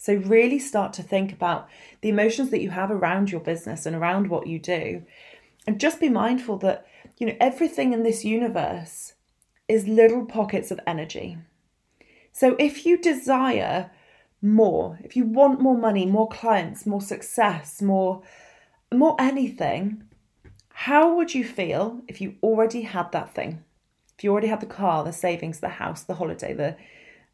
So, 0.00 0.14
really 0.14 0.60
start 0.60 0.92
to 0.94 1.02
think 1.02 1.32
about 1.32 1.68
the 2.00 2.08
emotions 2.08 2.50
that 2.50 2.62
you 2.62 2.70
have 2.70 2.90
around 2.90 3.32
your 3.32 3.40
business 3.40 3.84
and 3.84 3.96
around 3.96 4.30
what 4.30 4.46
you 4.46 4.60
do. 4.60 5.02
And 5.66 5.80
just 5.80 6.00
be 6.00 6.08
mindful 6.08 6.56
that, 6.58 6.86
you 7.18 7.26
know, 7.26 7.36
everything 7.40 7.92
in 7.92 8.04
this 8.04 8.24
universe 8.24 9.14
is 9.66 9.88
little 9.88 10.24
pockets 10.24 10.70
of 10.70 10.80
energy. 10.86 11.36
So, 12.32 12.54
if 12.60 12.86
you 12.86 12.96
desire 12.96 13.90
more, 14.40 15.00
if 15.02 15.16
you 15.16 15.24
want 15.24 15.60
more 15.60 15.76
money, 15.76 16.06
more 16.06 16.28
clients, 16.28 16.86
more 16.86 17.02
success, 17.02 17.82
more 17.82 18.22
more 18.94 19.16
anything, 19.18 20.04
how 20.70 21.16
would 21.16 21.34
you 21.34 21.44
feel 21.44 22.00
if 22.06 22.20
you 22.20 22.36
already 22.42 22.82
had 22.82 23.10
that 23.12 23.34
thing? 23.34 23.64
If 24.16 24.24
you 24.24 24.30
already 24.30 24.46
had 24.46 24.60
the 24.60 24.66
car, 24.66 25.04
the 25.04 25.12
savings, 25.12 25.60
the 25.60 25.68
house, 25.68 26.04
the 26.04 26.14
holiday, 26.14 26.54
the 26.54 26.76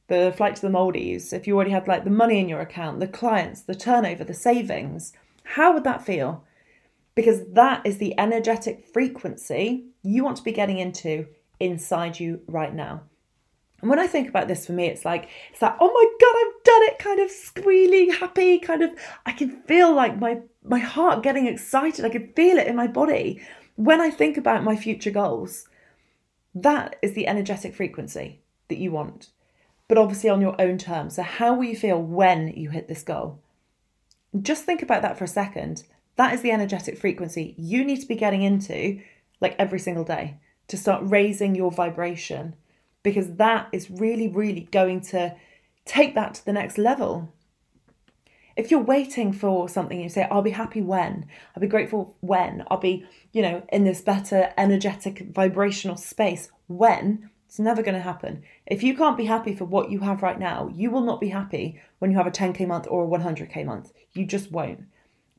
the 0.08 0.34
flight 0.36 0.56
to 0.56 0.62
the 0.62 0.70
Maldives, 0.70 1.32
if 1.32 1.46
you 1.46 1.54
already 1.54 1.70
had 1.70 1.88
like 1.88 2.04
the 2.04 2.10
money 2.10 2.38
in 2.38 2.48
your 2.48 2.60
account, 2.60 3.00
the 3.00 3.08
clients, 3.08 3.62
the 3.62 3.74
turnover, 3.74 4.24
the 4.24 4.34
savings, 4.34 5.12
how 5.44 5.72
would 5.72 5.84
that 5.84 6.04
feel? 6.04 6.44
Because 7.14 7.42
that 7.52 7.86
is 7.86 7.98
the 7.98 8.18
energetic 8.18 8.84
frequency 8.92 9.84
you 10.02 10.24
want 10.24 10.36
to 10.36 10.42
be 10.42 10.52
getting 10.52 10.78
into 10.78 11.26
inside 11.60 12.20
you 12.20 12.40
right 12.46 12.74
now. 12.74 13.02
And 13.80 13.90
when 13.90 13.98
I 13.98 14.06
think 14.06 14.28
about 14.28 14.48
this 14.48 14.66
for 14.66 14.72
me, 14.72 14.86
it's 14.86 15.04
like, 15.04 15.28
it's 15.52 15.60
like, 15.60 15.76
oh 15.78 15.92
my 15.92 16.06
God, 16.20 16.36
I've 16.36 16.64
done 16.64 16.82
it, 16.84 16.98
kind 16.98 17.20
of 17.20 17.30
squealing, 17.30 18.12
happy, 18.12 18.58
kind 18.58 18.82
of, 18.82 18.90
I 19.26 19.32
can 19.32 19.62
feel 19.62 19.94
like 19.94 20.18
my, 20.18 20.40
my 20.62 20.78
heart 20.78 21.22
getting 21.22 21.46
excited. 21.46 22.04
I 22.04 22.08
can 22.08 22.32
feel 22.32 22.56
it 22.56 22.66
in 22.66 22.76
my 22.76 22.86
body 22.86 23.42
when 23.76 24.00
I 24.00 24.10
think 24.10 24.36
about 24.36 24.64
my 24.64 24.74
future 24.74 25.10
goals. 25.10 25.68
That 26.54 26.96
is 27.02 27.12
the 27.12 27.26
energetic 27.26 27.74
frequency 27.74 28.40
that 28.68 28.78
you 28.78 28.90
want, 28.90 29.28
but 29.88 29.98
obviously 29.98 30.30
on 30.30 30.40
your 30.40 30.60
own 30.60 30.78
terms. 30.78 31.16
So, 31.16 31.22
how 31.22 31.54
will 31.54 31.64
you 31.64 31.76
feel 31.76 32.00
when 32.00 32.48
you 32.48 32.70
hit 32.70 32.88
this 32.88 33.02
goal? 33.02 33.40
Just 34.40 34.64
think 34.64 34.82
about 34.82 35.02
that 35.02 35.16
for 35.18 35.24
a 35.24 35.28
second. 35.28 35.84
That 36.16 36.34
is 36.34 36.42
the 36.42 36.52
energetic 36.52 36.98
frequency 36.98 37.54
you 37.58 37.84
need 37.84 38.00
to 38.00 38.06
be 38.06 38.16
getting 38.16 38.42
into 38.42 39.00
like 39.40 39.56
every 39.58 39.78
single 39.78 40.04
day 40.04 40.38
to 40.68 40.76
start 40.76 41.02
raising 41.04 41.54
your 41.54 41.70
vibration 41.70 42.54
because 43.02 43.34
that 43.34 43.68
is 43.72 43.90
really, 43.90 44.28
really 44.28 44.68
going 44.72 45.00
to 45.00 45.36
take 45.84 46.14
that 46.14 46.34
to 46.34 46.44
the 46.44 46.52
next 46.52 46.78
level. 46.78 47.32
If 48.56 48.70
you're 48.70 48.80
waiting 48.80 49.32
for 49.32 49.68
something, 49.68 50.00
you 50.00 50.08
say, 50.08 50.26
I'll 50.30 50.40
be 50.40 50.50
happy 50.50 50.80
when, 50.80 51.26
I'll 51.54 51.60
be 51.60 51.66
grateful 51.66 52.16
when, 52.20 52.64
I'll 52.70 52.78
be, 52.78 53.04
you 53.32 53.42
know, 53.42 53.62
in 53.70 53.84
this 53.84 54.00
better 54.00 54.52
energetic 54.56 55.26
vibrational 55.32 55.96
space 55.96 56.48
when, 56.68 57.30
it's 57.54 57.60
never 57.60 57.84
going 57.84 57.94
to 57.94 58.00
happen. 58.00 58.42
If 58.66 58.82
you 58.82 58.96
can't 58.96 59.16
be 59.16 59.26
happy 59.26 59.54
for 59.54 59.64
what 59.64 59.88
you 59.88 60.00
have 60.00 60.24
right 60.24 60.40
now, 60.40 60.68
you 60.74 60.90
will 60.90 61.02
not 61.02 61.20
be 61.20 61.28
happy 61.28 61.80
when 62.00 62.10
you 62.10 62.16
have 62.16 62.26
a 62.26 62.32
10k 62.32 62.66
month 62.66 62.88
or 62.90 63.04
a 63.04 63.06
100k 63.06 63.64
month. 63.64 63.92
You 64.12 64.26
just 64.26 64.50
won't 64.50 64.86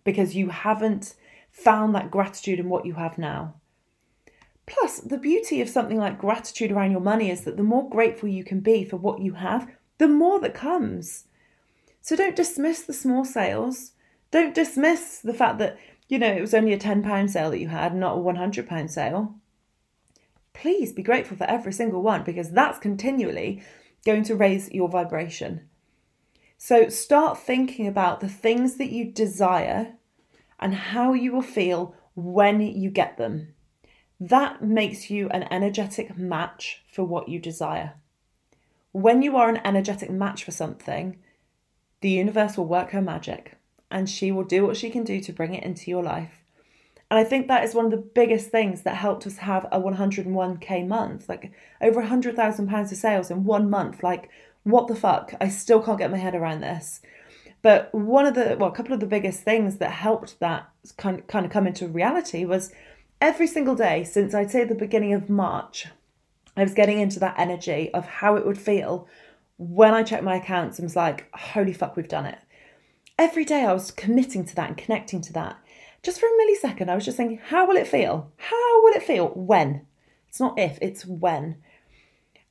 because 0.06 0.34
you 0.34 0.48
haven't 0.48 1.16
found 1.52 1.94
that 1.94 2.10
gratitude 2.10 2.58
in 2.58 2.70
what 2.70 2.86
you 2.86 2.94
have 2.94 3.18
now. 3.18 3.56
Plus, 4.66 5.02
the 5.02 5.18
beauty 5.18 5.60
of 5.60 5.68
something 5.68 5.98
like 5.98 6.18
gratitude 6.18 6.72
around 6.72 6.92
your 6.92 7.02
money 7.02 7.30
is 7.30 7.42
that 7.42 7.58
the 7.58 7.64
more 7.64 7.90
grateful 7.90 8.30
you 8.30 8.46
can 8.46 8.62
be 8.62 8.86
for 8.86 8.96
what 8.96 9.20
you 9.20 9.34
have, 9.34 9.70
the 9.98 10.08
more 10.08 10.40
that 10.40 10.54
comes. 10.54 11.26
So 12.00 12.16
don't 12.16 12.38
dismiss 12.38 12.84
the 12.84 12.94
small 12.94 13.26
sales. 13.26 13.92
Don't 14.32 14.56
dismiss 14.56 15.20
the 15.20 15.34
fact 15.34 15.58
that, 15.58 15.78
you 16.08 16.18
know, 16.18 16.32
it 16.32 16.40
was 16.40 16.54
only 16.54 16.72
a 16.72 16.80
£10 16.80 17.30
sale 17.30 17.52
that 17.52 17.60
you 17.60 17.68
had, 17.68 17.94
not 17.94 18.16
a 18.16 18.22
£100 18.22 18.90
sale. 18.90 19.36
Please 20.56 20.94
be 20.94 21.04
grateful 21.04 21.38
for 21.38 21.44
every 21.44 21.74
single 21.74 22.02
one 22.02 22.24
because 22.24 22.52
that's 22.52 22.80
continually 22.80 23.62
going 24.06 24.24
to 24.24 24.36
raise 24.36 24.72
your 24.72 24.88
vibration. 24.88 25.68
So 26.58 26.88
start 26.88 27.38
thinking 27.38 27.88
about 27.88 28.22
the 28.22 28.30
things 28.30 28.78
that 28.78 28.90
you 28.90 29.12
desire 29.12 29.96
and 30.60 30.74
how 30.74 31.14
you 31.14 31.34
will 31.34 31.42
feel 31.42 31.94
when 32.16 32.62
you 32.62 32.90
get 32.90 33.18
them. 33.18 33.54
That 34.20 34.64
makes 34.64 35.10
you 35.10 35.28
an 35.30 35.44
energetic 35.52 36.18
match 36.18 36.84
for 36.90 37.04
what 37.04 37.28
you 37.28 37.38
desire. 37.38 37.96
When 38.94 39.22
you 39.22 39.36
are 39.36 39.50
an 39.50 39.60
energetic 39.66 40.10
match 40.10 40.46
for 40.46 40.52
something, 40.52 41.18
the 42.00 42.10
universe 42.10 42.58
will 42.58 42.66
work 42.66 42.92
her 42.92 43.02
magic 43.02 43.58
and 43.92 44.10
she 44.10 44.32
will 44.32 44.46
do 44.46 44.66
what 44.66 44.78
she 44.78 44.90
can 44.90 45.04
do 45.04 45.20
to 45.20 45.34
bring 45.34 45.54
it 45.54 45.66
into 45.66 45.92
your 45.92 46.04
life. 46.04 46.45
And 47.16 47.26
I 47.26 47.30
think 47.30 47.48
that 47.48 47.64
is 47.64 47.74
one 47.74 47.86
of 47.86 47.92
the 47.92 47.98
biggest 47.98 48.50
things 48.50 48.82
that 48.82 48.98
helped 48.98 49.26
us 49.26 49.38
have 49.38 49.70
a 49.72 49.80
101k 49.80 50.86
month, 50.86 51.30
like 51.30 51.54
over 51.80 52.02
hundred 52.02 52.36
thousand 52.36 52.68
pounds 52.68 52.92
of 52.92 52.98
sales 52.98 53.32
in 53.32 53.46
one 53.46 53.70
month. 53.70 54.04
Like, 54.04 54.30
what 54.64 54.90
the 54.90 54.98
fuck? 54.98 55.34
I 55.40 55.48
still 55.48 55.82
can't 55.82 55.98
get 55.98 56.12
my 56.12 56.18
head 56.18 56.36
around 56.36 56.60
this. 56.60 57.00
But 57.62 57.96
one 57.96 58.26
of 58.26 58.34
the, 58.36 58.58
well, 58.60 58.70
a 58.70 58.76
couple 58.76 58.92
of 58.92 59.00
the 59.00 59.06
biggest 59.06 59.44
things 59.44 59.78
that 59.78 59.92
helped 59.92 60.42
that 60.42 60.70
kind 60.98 61.26
kind 61.28 61.46
of 61.46 61.54
come 61.54 61.66
into 61.66 61.88
reality 61.88 62.44
was 62.44 62.74
every 63.22 63.48
single 63.48 63.76
day 63.76 64.04
since 64.04 64.34
I'd 64.34 64.52
say 64.52 64.66
the 64.66 64.76
beginning 64.76 65.14
of 65.14 65.30
March, 65.30 65.88
I 66.58 66.64
was 66.64 66.74
getting 66.74 67.00
into 67.00 67.22
that 67.22 67.40
energy 67.40 67.94
of 67.94 68.06
how 68.06 68.36
it 68.36 68.46
would 68.46 68.58
feel 68.58 69.08
when 69.58 69.94
I 69.94 70.04
checked 70.04 70.26
my 70.26 70.36
accounts 70.36 70.80
and 70.80 70.86
was 70.86 70.98
like, 70.98 71.30
holy 71.34 71.72
fuck, 71.72 71.96
we've 71.96 72.10
done 72.10 72.26
it. 72.26 72.40
Every 73.18 73.46
day 73.46 73.64
I 73.64 73.72
was 73.72 73.90
committing 73.90 74.44
to 74.44 74.56
that 74.56 74.68
and 74.68 74.78
connecting 74.78 75.22
to 75.22 75.32
that. 75.32 75.56
Just 76.06 76.20
for 76.20 76.28
a 76.28 76.30
millisecond, 76.30 76.88
I 76.88 76.94
was 76.94 77.04
just 77.04 77.18
thinking, 77.18 77.40
how 77.48 77.66
will 77.66 77.78
it 77.78 77.88
feel? 77.88 78.32
How 78.38 78.84
will 78.84 78.94
it 78.94 79.02
feel? 79.02 79.30
When? 79.30 79.88
It's 80.30 80.40
not 80.40 80.60
if, 80.60 80.78
it's 80.80 81.04
when. 81.04 81.58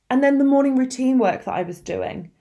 And 0.09 0.21
then 0.21 0.39
the 0.39 0.43
morning 0.43 0.75
routine 0.75 1.19
work 1.19 1.45
that 1.45 1.53
I 1.53 1.63
was 1.63 1.79
doing 1.79 2.31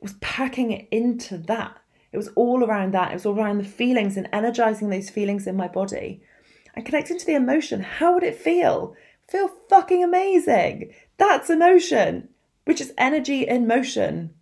was 0.00 0.14
packing 0.22 0.70
it 0.70 0.88
into 0.90 1.36
that. 1.36 1.76
It 2.10 2.16
was 2.16 2.28
all 2.36 2.64
around 2.64 2.94
that. 2.94 3.10
It 3.10 3.14
was 3.14 3.26
all 3.26 3.38
around 3.38 3.58
the 3.58 3.64
feelings 3.64 4.16
and 4.16 4.30
energizing 4.32 4.88
those 4.88 5.10
feelings 5.10 5.46
in 5.46 5.56
my 5.56 5.68
body 5.68 6.22
and 6.74 6.86
connecting 6.86 7.18
to 7.18 7.26
the 7.26 7.34
emotion. 7.34 7.82
How 7.82 8.14
would 8.14 8.22
it 8.22 8.34
feel? 8.34 8.96
Feel 9.28 9.50
fucking 9.68 10.02
amazing. 10.02 10.94
That's 11.18 11.50
emotion, 11.50 12.30
which 12.64 12.80
is 12.80 12.94
energy 12.96 13.46
in 13.46 13.66
motion. 13.66 14.32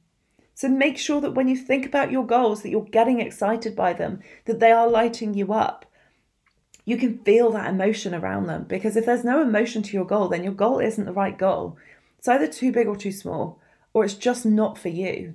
So 0.54 0.68
make 0.68 0.96
sure 0.96 1.20
that 1.22 1.34
when 1.34 1.48
you 1.48 1.56
think 1.56 1.86
about 1.86 2.12
your 2.12 2.24
goals 2.24 2.62
that 2.62 2.70
you're 2.70 2.84
getting 2.84 3.20
excited 3.20 3.74
by 3.74 3.94
them, 3.94 4.20
that 4.44 4.60
they 4.60 4.70
are 4.70 4.88
lighting 4.88 5.34
you 5.34 5.52
up. 5.52 5.86
You 6.84 6.96
can 6.96 7.18
feel 7.18 7.50
that 7.52 7.70
emotion 7.70 8.14
around 8.14 8.46
them 8.46 8.64
because 8.64 8.96
if 8.96 9.06
there's 9.06 9.24
no 9.24 9.42
emotion 9.42 9.82
to 9.82 9.92
your 9.92 10.04
goal, 10.04 10.28
then 10.28 10.44
your 10.44 10.52
goal 10.52 10.80
isn't 10.80 11.04
the 11.04 11.12
right 11.12 11.36
goal. 11.36 11.76
It's 12.18 12.28
either 12.28 12.46
too 12.46 12.72
big 12.72 12.86
or 12.86 12.96
too 12.96 13.12
small, 13.12 13.60
or 13.92 14.04
it's 14.04 14.14
just 14.14 14.44
not 14.44 14.78
for 14.78 14.88
you. 14.88 15.34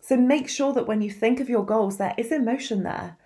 So 0.00 0.16
make 0.16 0.48
sure 0.48 0.72
that 0.72 0.86
when 0.86 1.02
you 1.02 1.10
think 1.10 1.40
of 1.40 1.48
your 1.48 1.64
goals, 1.64 1.98
there 1.98 2.14
is 2.16 2.32
emotion 2.32 2.82
there. 2.82 3.16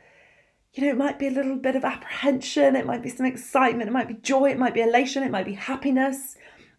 You 0.75 0.85
know, 0.85 0.91
it 0.91 0.97
might 0.97 1.19
be 1.19 1.27
a 1.27 1.33
little 1.33 1.57
bit 1.57 1.77
of 1.77 1.85
apprehension, 1.85 2.77
it 2.77 2.87
might 2.87 3.03
be 3.03 3.11
some 3.11 3.27
excitement, 3.27 3.89
it 3.89 3.93
might 3.93 4.09
be 4.09 4.15
joy, 4.15 4.51
it 4.51 4.59
might 4.59 4.75
be 4.75 4.81
elation, 4.81 5.23
it 5.23 5.31
might 5.31 5.45
be 5.45 5.55
happiness. 5.55 6.37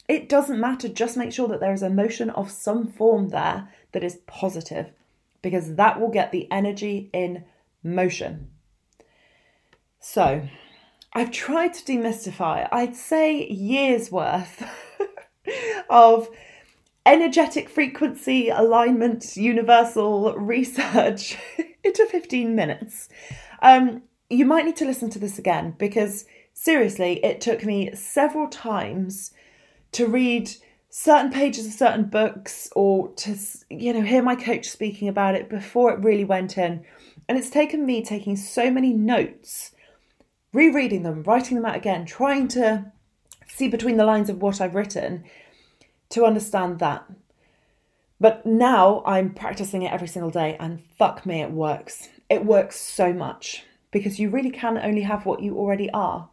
It 0.07 0.27
doesn't 0.27 0.59
matter. 0.59 0.89
Just 0.89 1.15
make 1.15 1.31
sure 1.31 1.47
that 1.47 1.59
there 1.59 1.73
is 1.73 1.83
emotion 1.83 2.29
of 2.31 2.51
some 2.51 2.87
form 2.87 3.29
there 3.29 3.69
that 3.91 4.03
is 4.03 4.19
positive 4.27 4.91
because 5.41 5.75
that 5.75 5.99
will 5.99 6.09
get 6.09 6.31
the 6.31 6.51
energy 6.51 7.09
in 7.13 7.45
motion. 7.83 8.49
So, 9.99 10.47
I've 11.15 11.31
tried 11.31 11.73
to 11.75 11.83
demystify, 11.83 12.67
I'd 12.71 12.95
say 12.95 13.47
years 13.47 14.11
worth 14.11 14.67
of 15.89 16.27
energetic 17.05 17.69
frequency 17.69 18.49
alignment 18.49 19.35
universal 19.37 20.33
research 20.35 21.37
into 21.83 22.05
15 22.07 22.55
minutes. 22.55 23.09
Um, 23.61 24.03
you 24.29 24.45
might 24.45 24.65
need 24.65 24.77
to 24.77 24.85
listen 24.85 25.11
to 25.11 25.19
this 25.19 25.37
again 25.37 25.75
because 25.77 26.25
seriously, 26.53 27.23
it 27.23 27.41
took 27.41 27.63
me 27.63 27.93
several 27.93 28.47
times 28.47 29.31
to 29.91 30.07
read 30.07 30.49
certain 30.89 31.31
pages 31.31 31.67
of 31.67 31.73
certain 31.73 32.05
books 32.05 32.69
or 32.75 33.11
to 33.15 33.35
you 33.69 33.91
know 33.93 34.01
hear 34.01 34.21
my 34.21 34.35
coach 34.35 34.69
speaking 34.69 35.07
about 35.07 35.33
it 35.33 35.49
before 35.49 35.91
it 35.91 36.03
really 36.03 36.23
went 36.23 36.55
in 36.55 36.85
and 37.27 37.35
it's 37.35 37.49
taken 37.49 37.83
me 37.83 38.03
taking 38.03 38.35
so 38.35 38.69
many 38.69 38.93
notes 38.93 39.71
rereading 40.53 41.03
them 41.03 41.23
writing 41.23 41.55
them 41.55 41.65
out 41.65 41.75
again 41.75 42.05
trying 42.05 42.47
to 42.47 42.85
see 43.47 43.67
between 43.67 43.97
the 43.97 44.05
lines 44.05 44.29
of 44.29 44.41
what 44.41 44.61
i've 44.61 44.75
written 44.75 45.23
to 46.13 46.25
understand 46.25 46.79
that. 46.79 47.05
But 48.19 48.45
now 48.45 49.01
I'm 49.05 49.33
practicing 49.33 49.81
it 49.81 49.91
every 49.91 50.07
single 50.07 50.29
day, 50.31 50.55
and 50.59 50.81
fuck 50.97 51.25
me, 51.25 51.41
it 51.41 51.51
works. 51.51 52.09
It 52.29 52.45
works 52.45 52.79
so 52.79 53.11
much 53.11 53.63
because 53.91 54.19
you 54.19 54.29
really 54.29 54.51
can 54.51 54.77
only 54.77 55.01
have 55.01 55.25
what 55.25 55.41
you 55.41 55.57
already 55.57 55.89
are. 55.91 56.29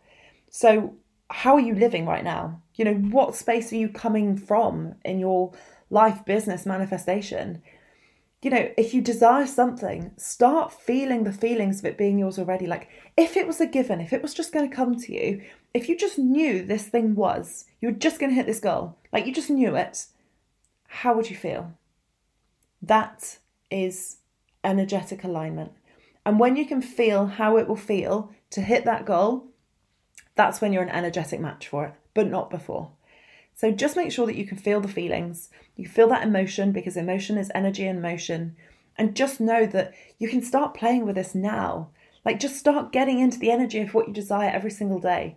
So, 0.51 0.95
how 1.31 1.55
are 1.55 1.61
you 1.61 1.75
living 1.75 2.07
right 2.07 2.23
now? 2.23 2.61
You 2.75 2.85
know, 2.85 2.95
what 2.95 3.35
space 3.35 3.73
are 3.73 3.77
you 3.77 3.89
coming 3.89 4.37
from 4.37 4.97
in 5.05 5.19
your 5.19 5.53
life, 5.89 6.25
business, 6.25 6.67
manifestation? 6.67 7.63
You 8.43 8.51
know, 8.51 8.71
if 8.79 8.95
you 8.95 9.03
desire 9.03 9.47
something, 9.47 10.13
start 10.17 10.73
feeling 10.73 11.25
the 11.25 11.33
feelings 11.33 11.79
of 11.79 11.85
it 11.85 11.99
being 11.99 12.19
yours 12.19 12.39
already. 12.39 12.67
Like, 12.67 12.89
if 13.17 13.37
it 13.37 13.47
was 13.47 13.61
a 13.61 13.67
given, 13.67 14.01
if 14.01 14.15
it 14.15 14.23
was 14.23 14.33
just 14.33 14.53
going 14.53 14.69
to 14.69 14.75
come 14.75 14.97
to 14.97 15.13
you, 15.13 15.43
if 15.75 15.89
you 15.89 15.97
just 15.97 16.19
knew 16.19 16.65
this 16.65 16.89
thing 16.89 17.15
was, 17.15 17.67
you 17.81 17.89
were 17.89 17.95
just 17.95 18.19
going 18.19 18.31
to 18.31 18.37
hit 18.37 18.47
this 18.47 18.61
goal, 18.61 18.97
like 19.13 19.27
you 19.27 19.33
just 19.33 19.51
knew 19.51 19.77
it, 19.77 20.07
how 20.89 21.15
would 21.15 21.29
you 21.29 21.37
feel? 21.37 21.75
That 22.81 23.39
is 23.71 24.17
energetic 24.65 25.23
alignment. 25.23 25.73
And 26.25 26.41
when 26.41 26.57
you 26.57 26.67
can 26.67 26.83
feel 26.83 27.27
how 27.27 27.59
it 27.59 27.69
will 27.69 27.77
feel 27.77 28.31
to 28.51 28.63
hit 28.63 28.85
that 28.87 29.05
goal, 29.05 29.49
that's 30.35 30.61
when 30.61 30.73
you're 30.73 30.83
an 30.83 30.89
energetic 30.89 31.41
match 31.41 31.69
for 31.69 31.87
it, 31.87 31.95
but 32.15 32.29
not 32.29 32.51
before. 32.51 32.91
So 33.61 33.71
just 33.71 33.95
make 33.95 34.11
sure 34.11 34.25
that 34.25 34.39
you 34.39 34.47
can 34.47 34.57
feel 34.57 34.81
the 34.81 34.89
feelings, 34.89 35.51
you 35.77 35.87
feel 35.87 36.09
that 36.09 36.27
emotion 36.27 36.73
because 36.73 36.97
emotion 36.97 37.37
is 37.37 37.53
energy 37.55 37.87
and 37.87 38.01
motion. 38.01 38.57
And 38.97 39.15
just 39.15 39.39
know 39.39 39.67
that 39.67 39.93
you 40.19 40.31
can 40.31 40.41
start 40.41 40.73
playing 40.73 41.05
with 41.05 41.17
this 41.17 41.35
now. 41.35 41.91
Like, 42.25 42.41
just 42.41 42.57
start 42.57 42.91
getting 42.91 43.19
into 43.19 43.39
the 43.39 43.51
energy 43.51 43.81
of 43.81 43.93
what 43.93 44.09
you 44.09 44.15
desire 44.15 44.49
every 44.49 44.71
single 44.71 44.99
day. 44.99 45.37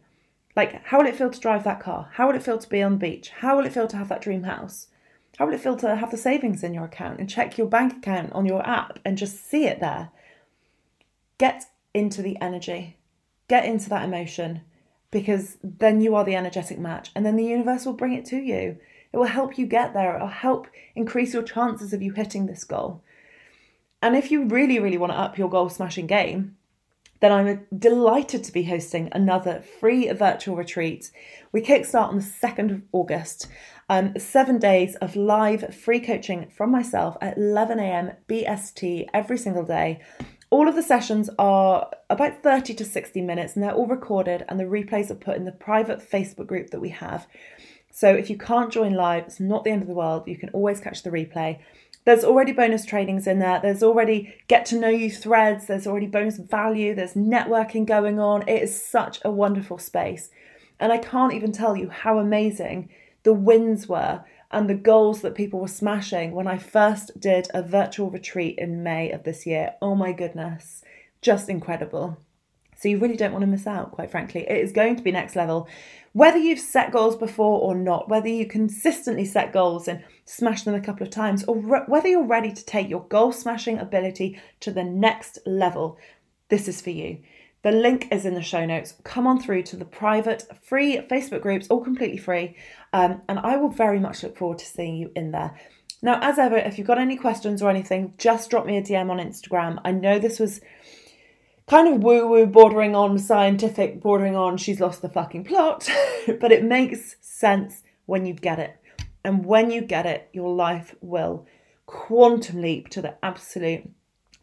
Like, 0.55 0.85
how 0.85 0.99
will 0.99 1.07
it 1.07 1.17
feel 1.17 1.31
to 1.31 1.39
drive 1.41 1.65
that 1.65 1.81
car? 1.81 2.11
How 2.13 2.27
will 2.27 2.35
it 2.37 2.43
feel 2.43 2.57
to 2.57 2.69
be 2.69 2.81
on 2.81 2.93
the 2.93 2.97
beach? 2.97 3.29
How 3.29 3.57
will 3.57 3.65
it 3.65 3.73
feel 3.73 3.89
to 3.89 3.97
have 3.97 4.07
that 4.07 4.21
dream 4.21 4.43
house? 4.43 4.87
How 5.37 5.45
will 5.45 5.53
it 5.53 5.59
feel 5.59 5.75
to 5.75 5.93
have 5.93 6.09
the 6.09 6.15
savings 6.15 6.63
in 6.63 6.73
your 6.73 6.85
account 6.85 7.19
and 7.19 7.29
check 7.29 7.57
your 7.57 7.67
bank 7.67 7.91
account 7.97 8.31
on 8.31 8.45
your 8.45 8.65
app 8.65 8.99
and 9.03 9.17
just 9.17 9.49
see 9.49 9.65
it 9.65 9.81
there? 9.81 10.11
Get 11.37 11.65
into 11.93 12.21
the 12.21 12.39
energy, 12.39 12.95
get 13.49 13.65
into 13.65 13.89
that 13.89 14.05
emotion, 14.05 14.61
because 15.13 15.57
then 15.63 16.01
you 16.01 16.15
are 16.15 16.25
the 16.25 16.35
energetic 16.35 16.79
match, 16.79 17.11
and 17.15 17.23
then 17.23 17.35
the 17.35 17.45
universe 17.45 17.85
will 17.85 17.93
bring 17.93 18.13
it 18.13 18.25
to 18.25 18.37
you. 18.37 18.77
It 19.13 19.17
will 19.17 19.25
help 19.25 19.59
you 19.59 19.67
get 19.67 19.93
there, 19.93 20.15
it'll 20.15 20.27
help 20.27 20.67
increase 20.95 21.33
your 21.33 21.43
chances 21.43 21.93
of 21.93 22.01
you 22.01 22.11
hitting 22.13 22.47
this 22.47 22.63
goal. 22.63 23.03
And 24.01 24.17
if 24.17 24.31
you 24.31 24.45
really, 24.45 24.79
really 24.79 24.97
want 24.97 25.13
to 25.13 25.17
up 25.17 25.37
your 25.37 25.49
goal 25.49 25.69
smashing 25.69 26.07
game, 26.07 26.57
then 27.21 27.31
I'm 27.31 27.65
delighted 27.77 28.43
to 28.43 28.51
be 28.51 28.63
hosting 28.63 29.07
another 29.11 29.63
free 29.79 30.11
virtual 30.11 30.57
retreat. 30.57 31.11
We 31.51 31.61
kickstart 31.61 32.09
on 32.09 32.17
the 32.17 32.21
2nd 32.21 32.71
of 32.71 32.81
August. 32.91 33.47
Um, 33.87 34.17
seven 34.17 34.57
days 34.57 34.95
of 34.95 35.15
live 35.15 35.75
free 35.75 35.99
coaching 35.99 36.49
from 36.49 36.71
myself 36.71 37.15
at 37.21 37.37
11 37.37 37.79
a.m. 37.79 38.13
BST 38.27 39.05
every 39.13 39.37
single 39.37 39.63
day. 39.63 40.01
All 40.53 40.67
of 40.67 40.75
the 40.75 40.83
sessions 40.83 41.31
are 41.39 41.89
about 42.11 42.43
30 42.43 42.75
to 42.75 42.85
60 42.85 43.21
minutes 43.21 43.55
and 43.55 43.63
they're 43.63 43.73
all 43.73 43.87
recorded, 43.87 44.45
and 44.47 44.59
the 44.59 44.65
replays 44.65 45.09
are 45.09 45.15
put 45.15 45.35
in 45.35 45.45
the 45.45 45.51
private 45.51 45.97
Facebook 45.97 46.45
group 46.45 46.69
that 46.69 46.79
we 46.79 46.89
have. 46.89 47.25
So 47.91 48.13
if 48.13 48.29
you 48.29 48.37
can't 48.37 48.71
join 48.71 48.93
live, 48.93 49.23
it's 49.23 49.39
not 49.39 49.63
the 49.63 49.71
end 49.71 49.81
of 49.81 49.87
the 49.87 49.95
world. 49.95 50.27
You 50.27 50.37
can 50.37 50.49
always 50.49 50.79
catch 50.79 51.01
the 51.01 51.09
replay. 51.09 51.57
There's 52.05 52.23
already 52.23 52.51
bonus 52.51 52.85
trainings 52.85 53.25
in 53.25 53.39
there. 53.39 53.61
There's 53.63 53.81
already 53.81 54.35
get 54.47 54.67
to 54.67 54.79
know 54.79 54.89
you 54.89 55.09
threads. 55.09 55.65
There's 55.65 55.87
already 55.87 56.05
bonus 56.05 56.37
value. 56.37 56.93
There's 56.93 57.15
networking 57.15 57.87
going 57.87 58.19
on. 58.19 58.47
It 58.47 58.61
is 58.61 58.79
such 58.79 59.21
a 59.25 59.31
wonderful 59.31 59.79
space. 59.79 60.29
And 60.79 60.93
I 60.93 60.99
can't 60.99 61.33
even 61.33 61.51
tell 61.51 61.75
you 61.75 61.89
how 61.89 62.19
amazing 62.19 62.89
the 63.23 63.33
wins 63.33 63.87
were 63.87 64.23
and 64.51 64.69
the 64.69 64.75
goals 64.75 65.21
that 65.21 65.35
people 65.35 65.59
were 65.59 65.67
smashing 65.67 66.31
when 66.31 66.47
I 66.47 66.57
first 66.57 67.19
did 67.19 67.47
a 67.53 67.63
virtual 67.63 68.11
retreat 68.11 68.59
in 68.59 68.83
May 68.83 69.11
of 69.11 69.23
this 69.23 69.45
year. 69.45 69.73
Oh 69.81 69.95
my 69.95 70.11
goodness, 70.11 70.83
just 71.21 71.49
incredible. 71.49 72.17
So 72.77 72.89
you 72.89 72.99
really 72.99 73.15
don't 73.15 73.31
want 73.31 73.43
to 73.43 73.47
miss 73.47 73.65
out, 73.65 73.91
quite 73.91 74.11
frankly. 74.11 74.41
It 74.41 74.57
is 74.57 74.71
going 74.71 74.97
to 74.97 75.03
be 75.03 75.11
next 75.11 75.35
level. 75.35 75.67
Whether 76.11 76.37
you've 76.37 76.59
set 76.59 76.91
goals 76.91 77.15
before 77.15 77.61
or 77.61 77.75
not, 77.75 78.09
whether 78.09 78.27
you 78.27 78.45
consistently 78.45 79.25
set 79.25 79.53
goals 79.53 79.87
and 79.87 80.03
smash 80.25 80.63
them 80.63 80.75
a 80.75 80.81
couple 80.81 81.05
of 81.05 81.09
times, 81.11 81.43
or 81.45 81.55
re- 81.55 81.83
whether 81.87 82.07
you're 82.07 82.25
ready 82.25 82.51
to 82.51 82.65
take 82.65 82.89
your 82.89 83.05
goal 83.07 83.31
smashing 83.31 83.79
ability 83.79 84.39
to 84.59 84.71
the 84.71 84.83
next 84.83 85.39
level, 85.45 85.97
this 86.49 86.67
is 86.67 86.81
for 86.81 86.91
you. 86.91 87.19
The 87.63 87.71
link 87.71 88.09
is 88.11 88.25
in 88.25 88.33
the 88.33 88.41
show 88.41 88.65
notes. 88.65 88.95
Come 89.05 89.25
on 89.25 89.39
through 89.39 89.63
to 89.63 89.77
the 89.77 89.85
private, 89.85 90.43
free 90.61 90.97
Facebook 91.09 91.41
groups, 91.41 91.67
all 91.69 91.81
completely 91.81 92.17
free. 92.17 92.57
Um, 92.93 93.23
and 93.27 93.39
I 93.39 93.57
will 93.57 93.69
very 93.69 93.99
much 93.99 94.23
look 94.23 94.37
forward 94.37 94.59
to 94.59 94.65
seeing 94.65 94.95
you 94.95 95.11
in 95.15 95.31
there. 95.31 95.59
Now, 96.03 96.19
as 96.21 96.37
ever, 96.37 96.57
if 96.57 96.77
you've 96.77 96.87
got 96.87 96.99
any 96.99 97.15
questions 97.15 97.61
or 97.61 97.69
anything, 97.69 98.13
just 98.17 98.49
drop 98.49 98.65
me 98.65 98.77
a 98.77 98.81
DM 98.81 99.09
on 99.09 99.17
Instagram. 99.17 99.81
I 99.83 99.91
know 99.91 100.19
this 100.19 100.39
was 100.39 100.61
kind 101.67 101.87
of 101.87 102.03
woo 102.03 102.27
woo, 102.27 102.45
bordering 102.45 102.95
on 102.95 103.17
scientific, 103.17 104.01
bordering 104.01 104.35
on 104.35 104.57
she's 104.57 104.79
lost 104.79 105.01
the 105.01 105.09
fucking 105.09 105.45
plot, 105.45 105.89
but 106.39 106.51
it 106.51 106.63
makes 106.63 107.15
sense 107.21 107.83
when 108.05 108.25
you 108.25 108.33
get 108.33 108.59
it. 108.59 108.77
And 109.25 109.45
when 109.45 109.71
you 109.71 109.81
get 109.81 110.05
it, 110.05 110.29
your 110.33 110.53
life 110.53 110.93
will 111.01 111.47
quantum 111.85 112.61
leap 112.61 112.89
to 112.89 113.01
the 113.01 113.15
absolute 113.23 113.89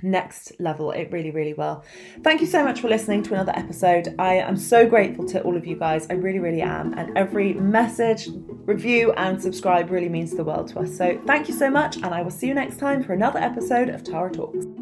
next 0.02 0.52
level. 0.60 0.90
It 0.90 1.10
really, 1.12 1.30
really 1.30 1.54
will. 1.54 1.84
Thank 2.22 2.40
you 2.40 2.46
so 2.46 2.64
much 2.64 2.80
for 2.80 2.88
listening 2.88 3.22
to 3.24 3.34
another 3.34 3.52
episode. 3.54 4.14
I 4.18 4.34
am 4.34 4.56
so 4.56 4.86
grateful 4.86 5.26
to 5.26 5.42
all 5.42 5.56
of 5.56 5.66
you 5.66 5.76
guys. 5.76 6.06
I 6.10 6.14
really, 6.14 6.38
really 6.38 6.62
am. 6.62 6.94
And 6.94 7.16
every 7.16 7.54
message, 7.54 8.28
review, 8.66 9.12
and 9.12 9.40
subscribe 9.40 9.90
really 9.90 10.08
means 10.08 10.34
the 10.34 10.44
world 10.44 10.68
to 10.68 10.80
us. 10.80 10.96
So 10.96 11.20
thank 11.26 11.48
you 11.48 11.54
so 11.54 11.70
much. 11.70 11.96
And 11.96 12.06
I 12.06 12.22
will 12.22 12.30
see 12.30 12.48
you 12.48 12.54
next 12.54 12.78
time 12.78 13.02
for 13.02 13.12
another 13.12 13.38
episode 13.38 13.88
of 13.88 14.04
Tara 14.04 14.30
Talks. 14.30 14.79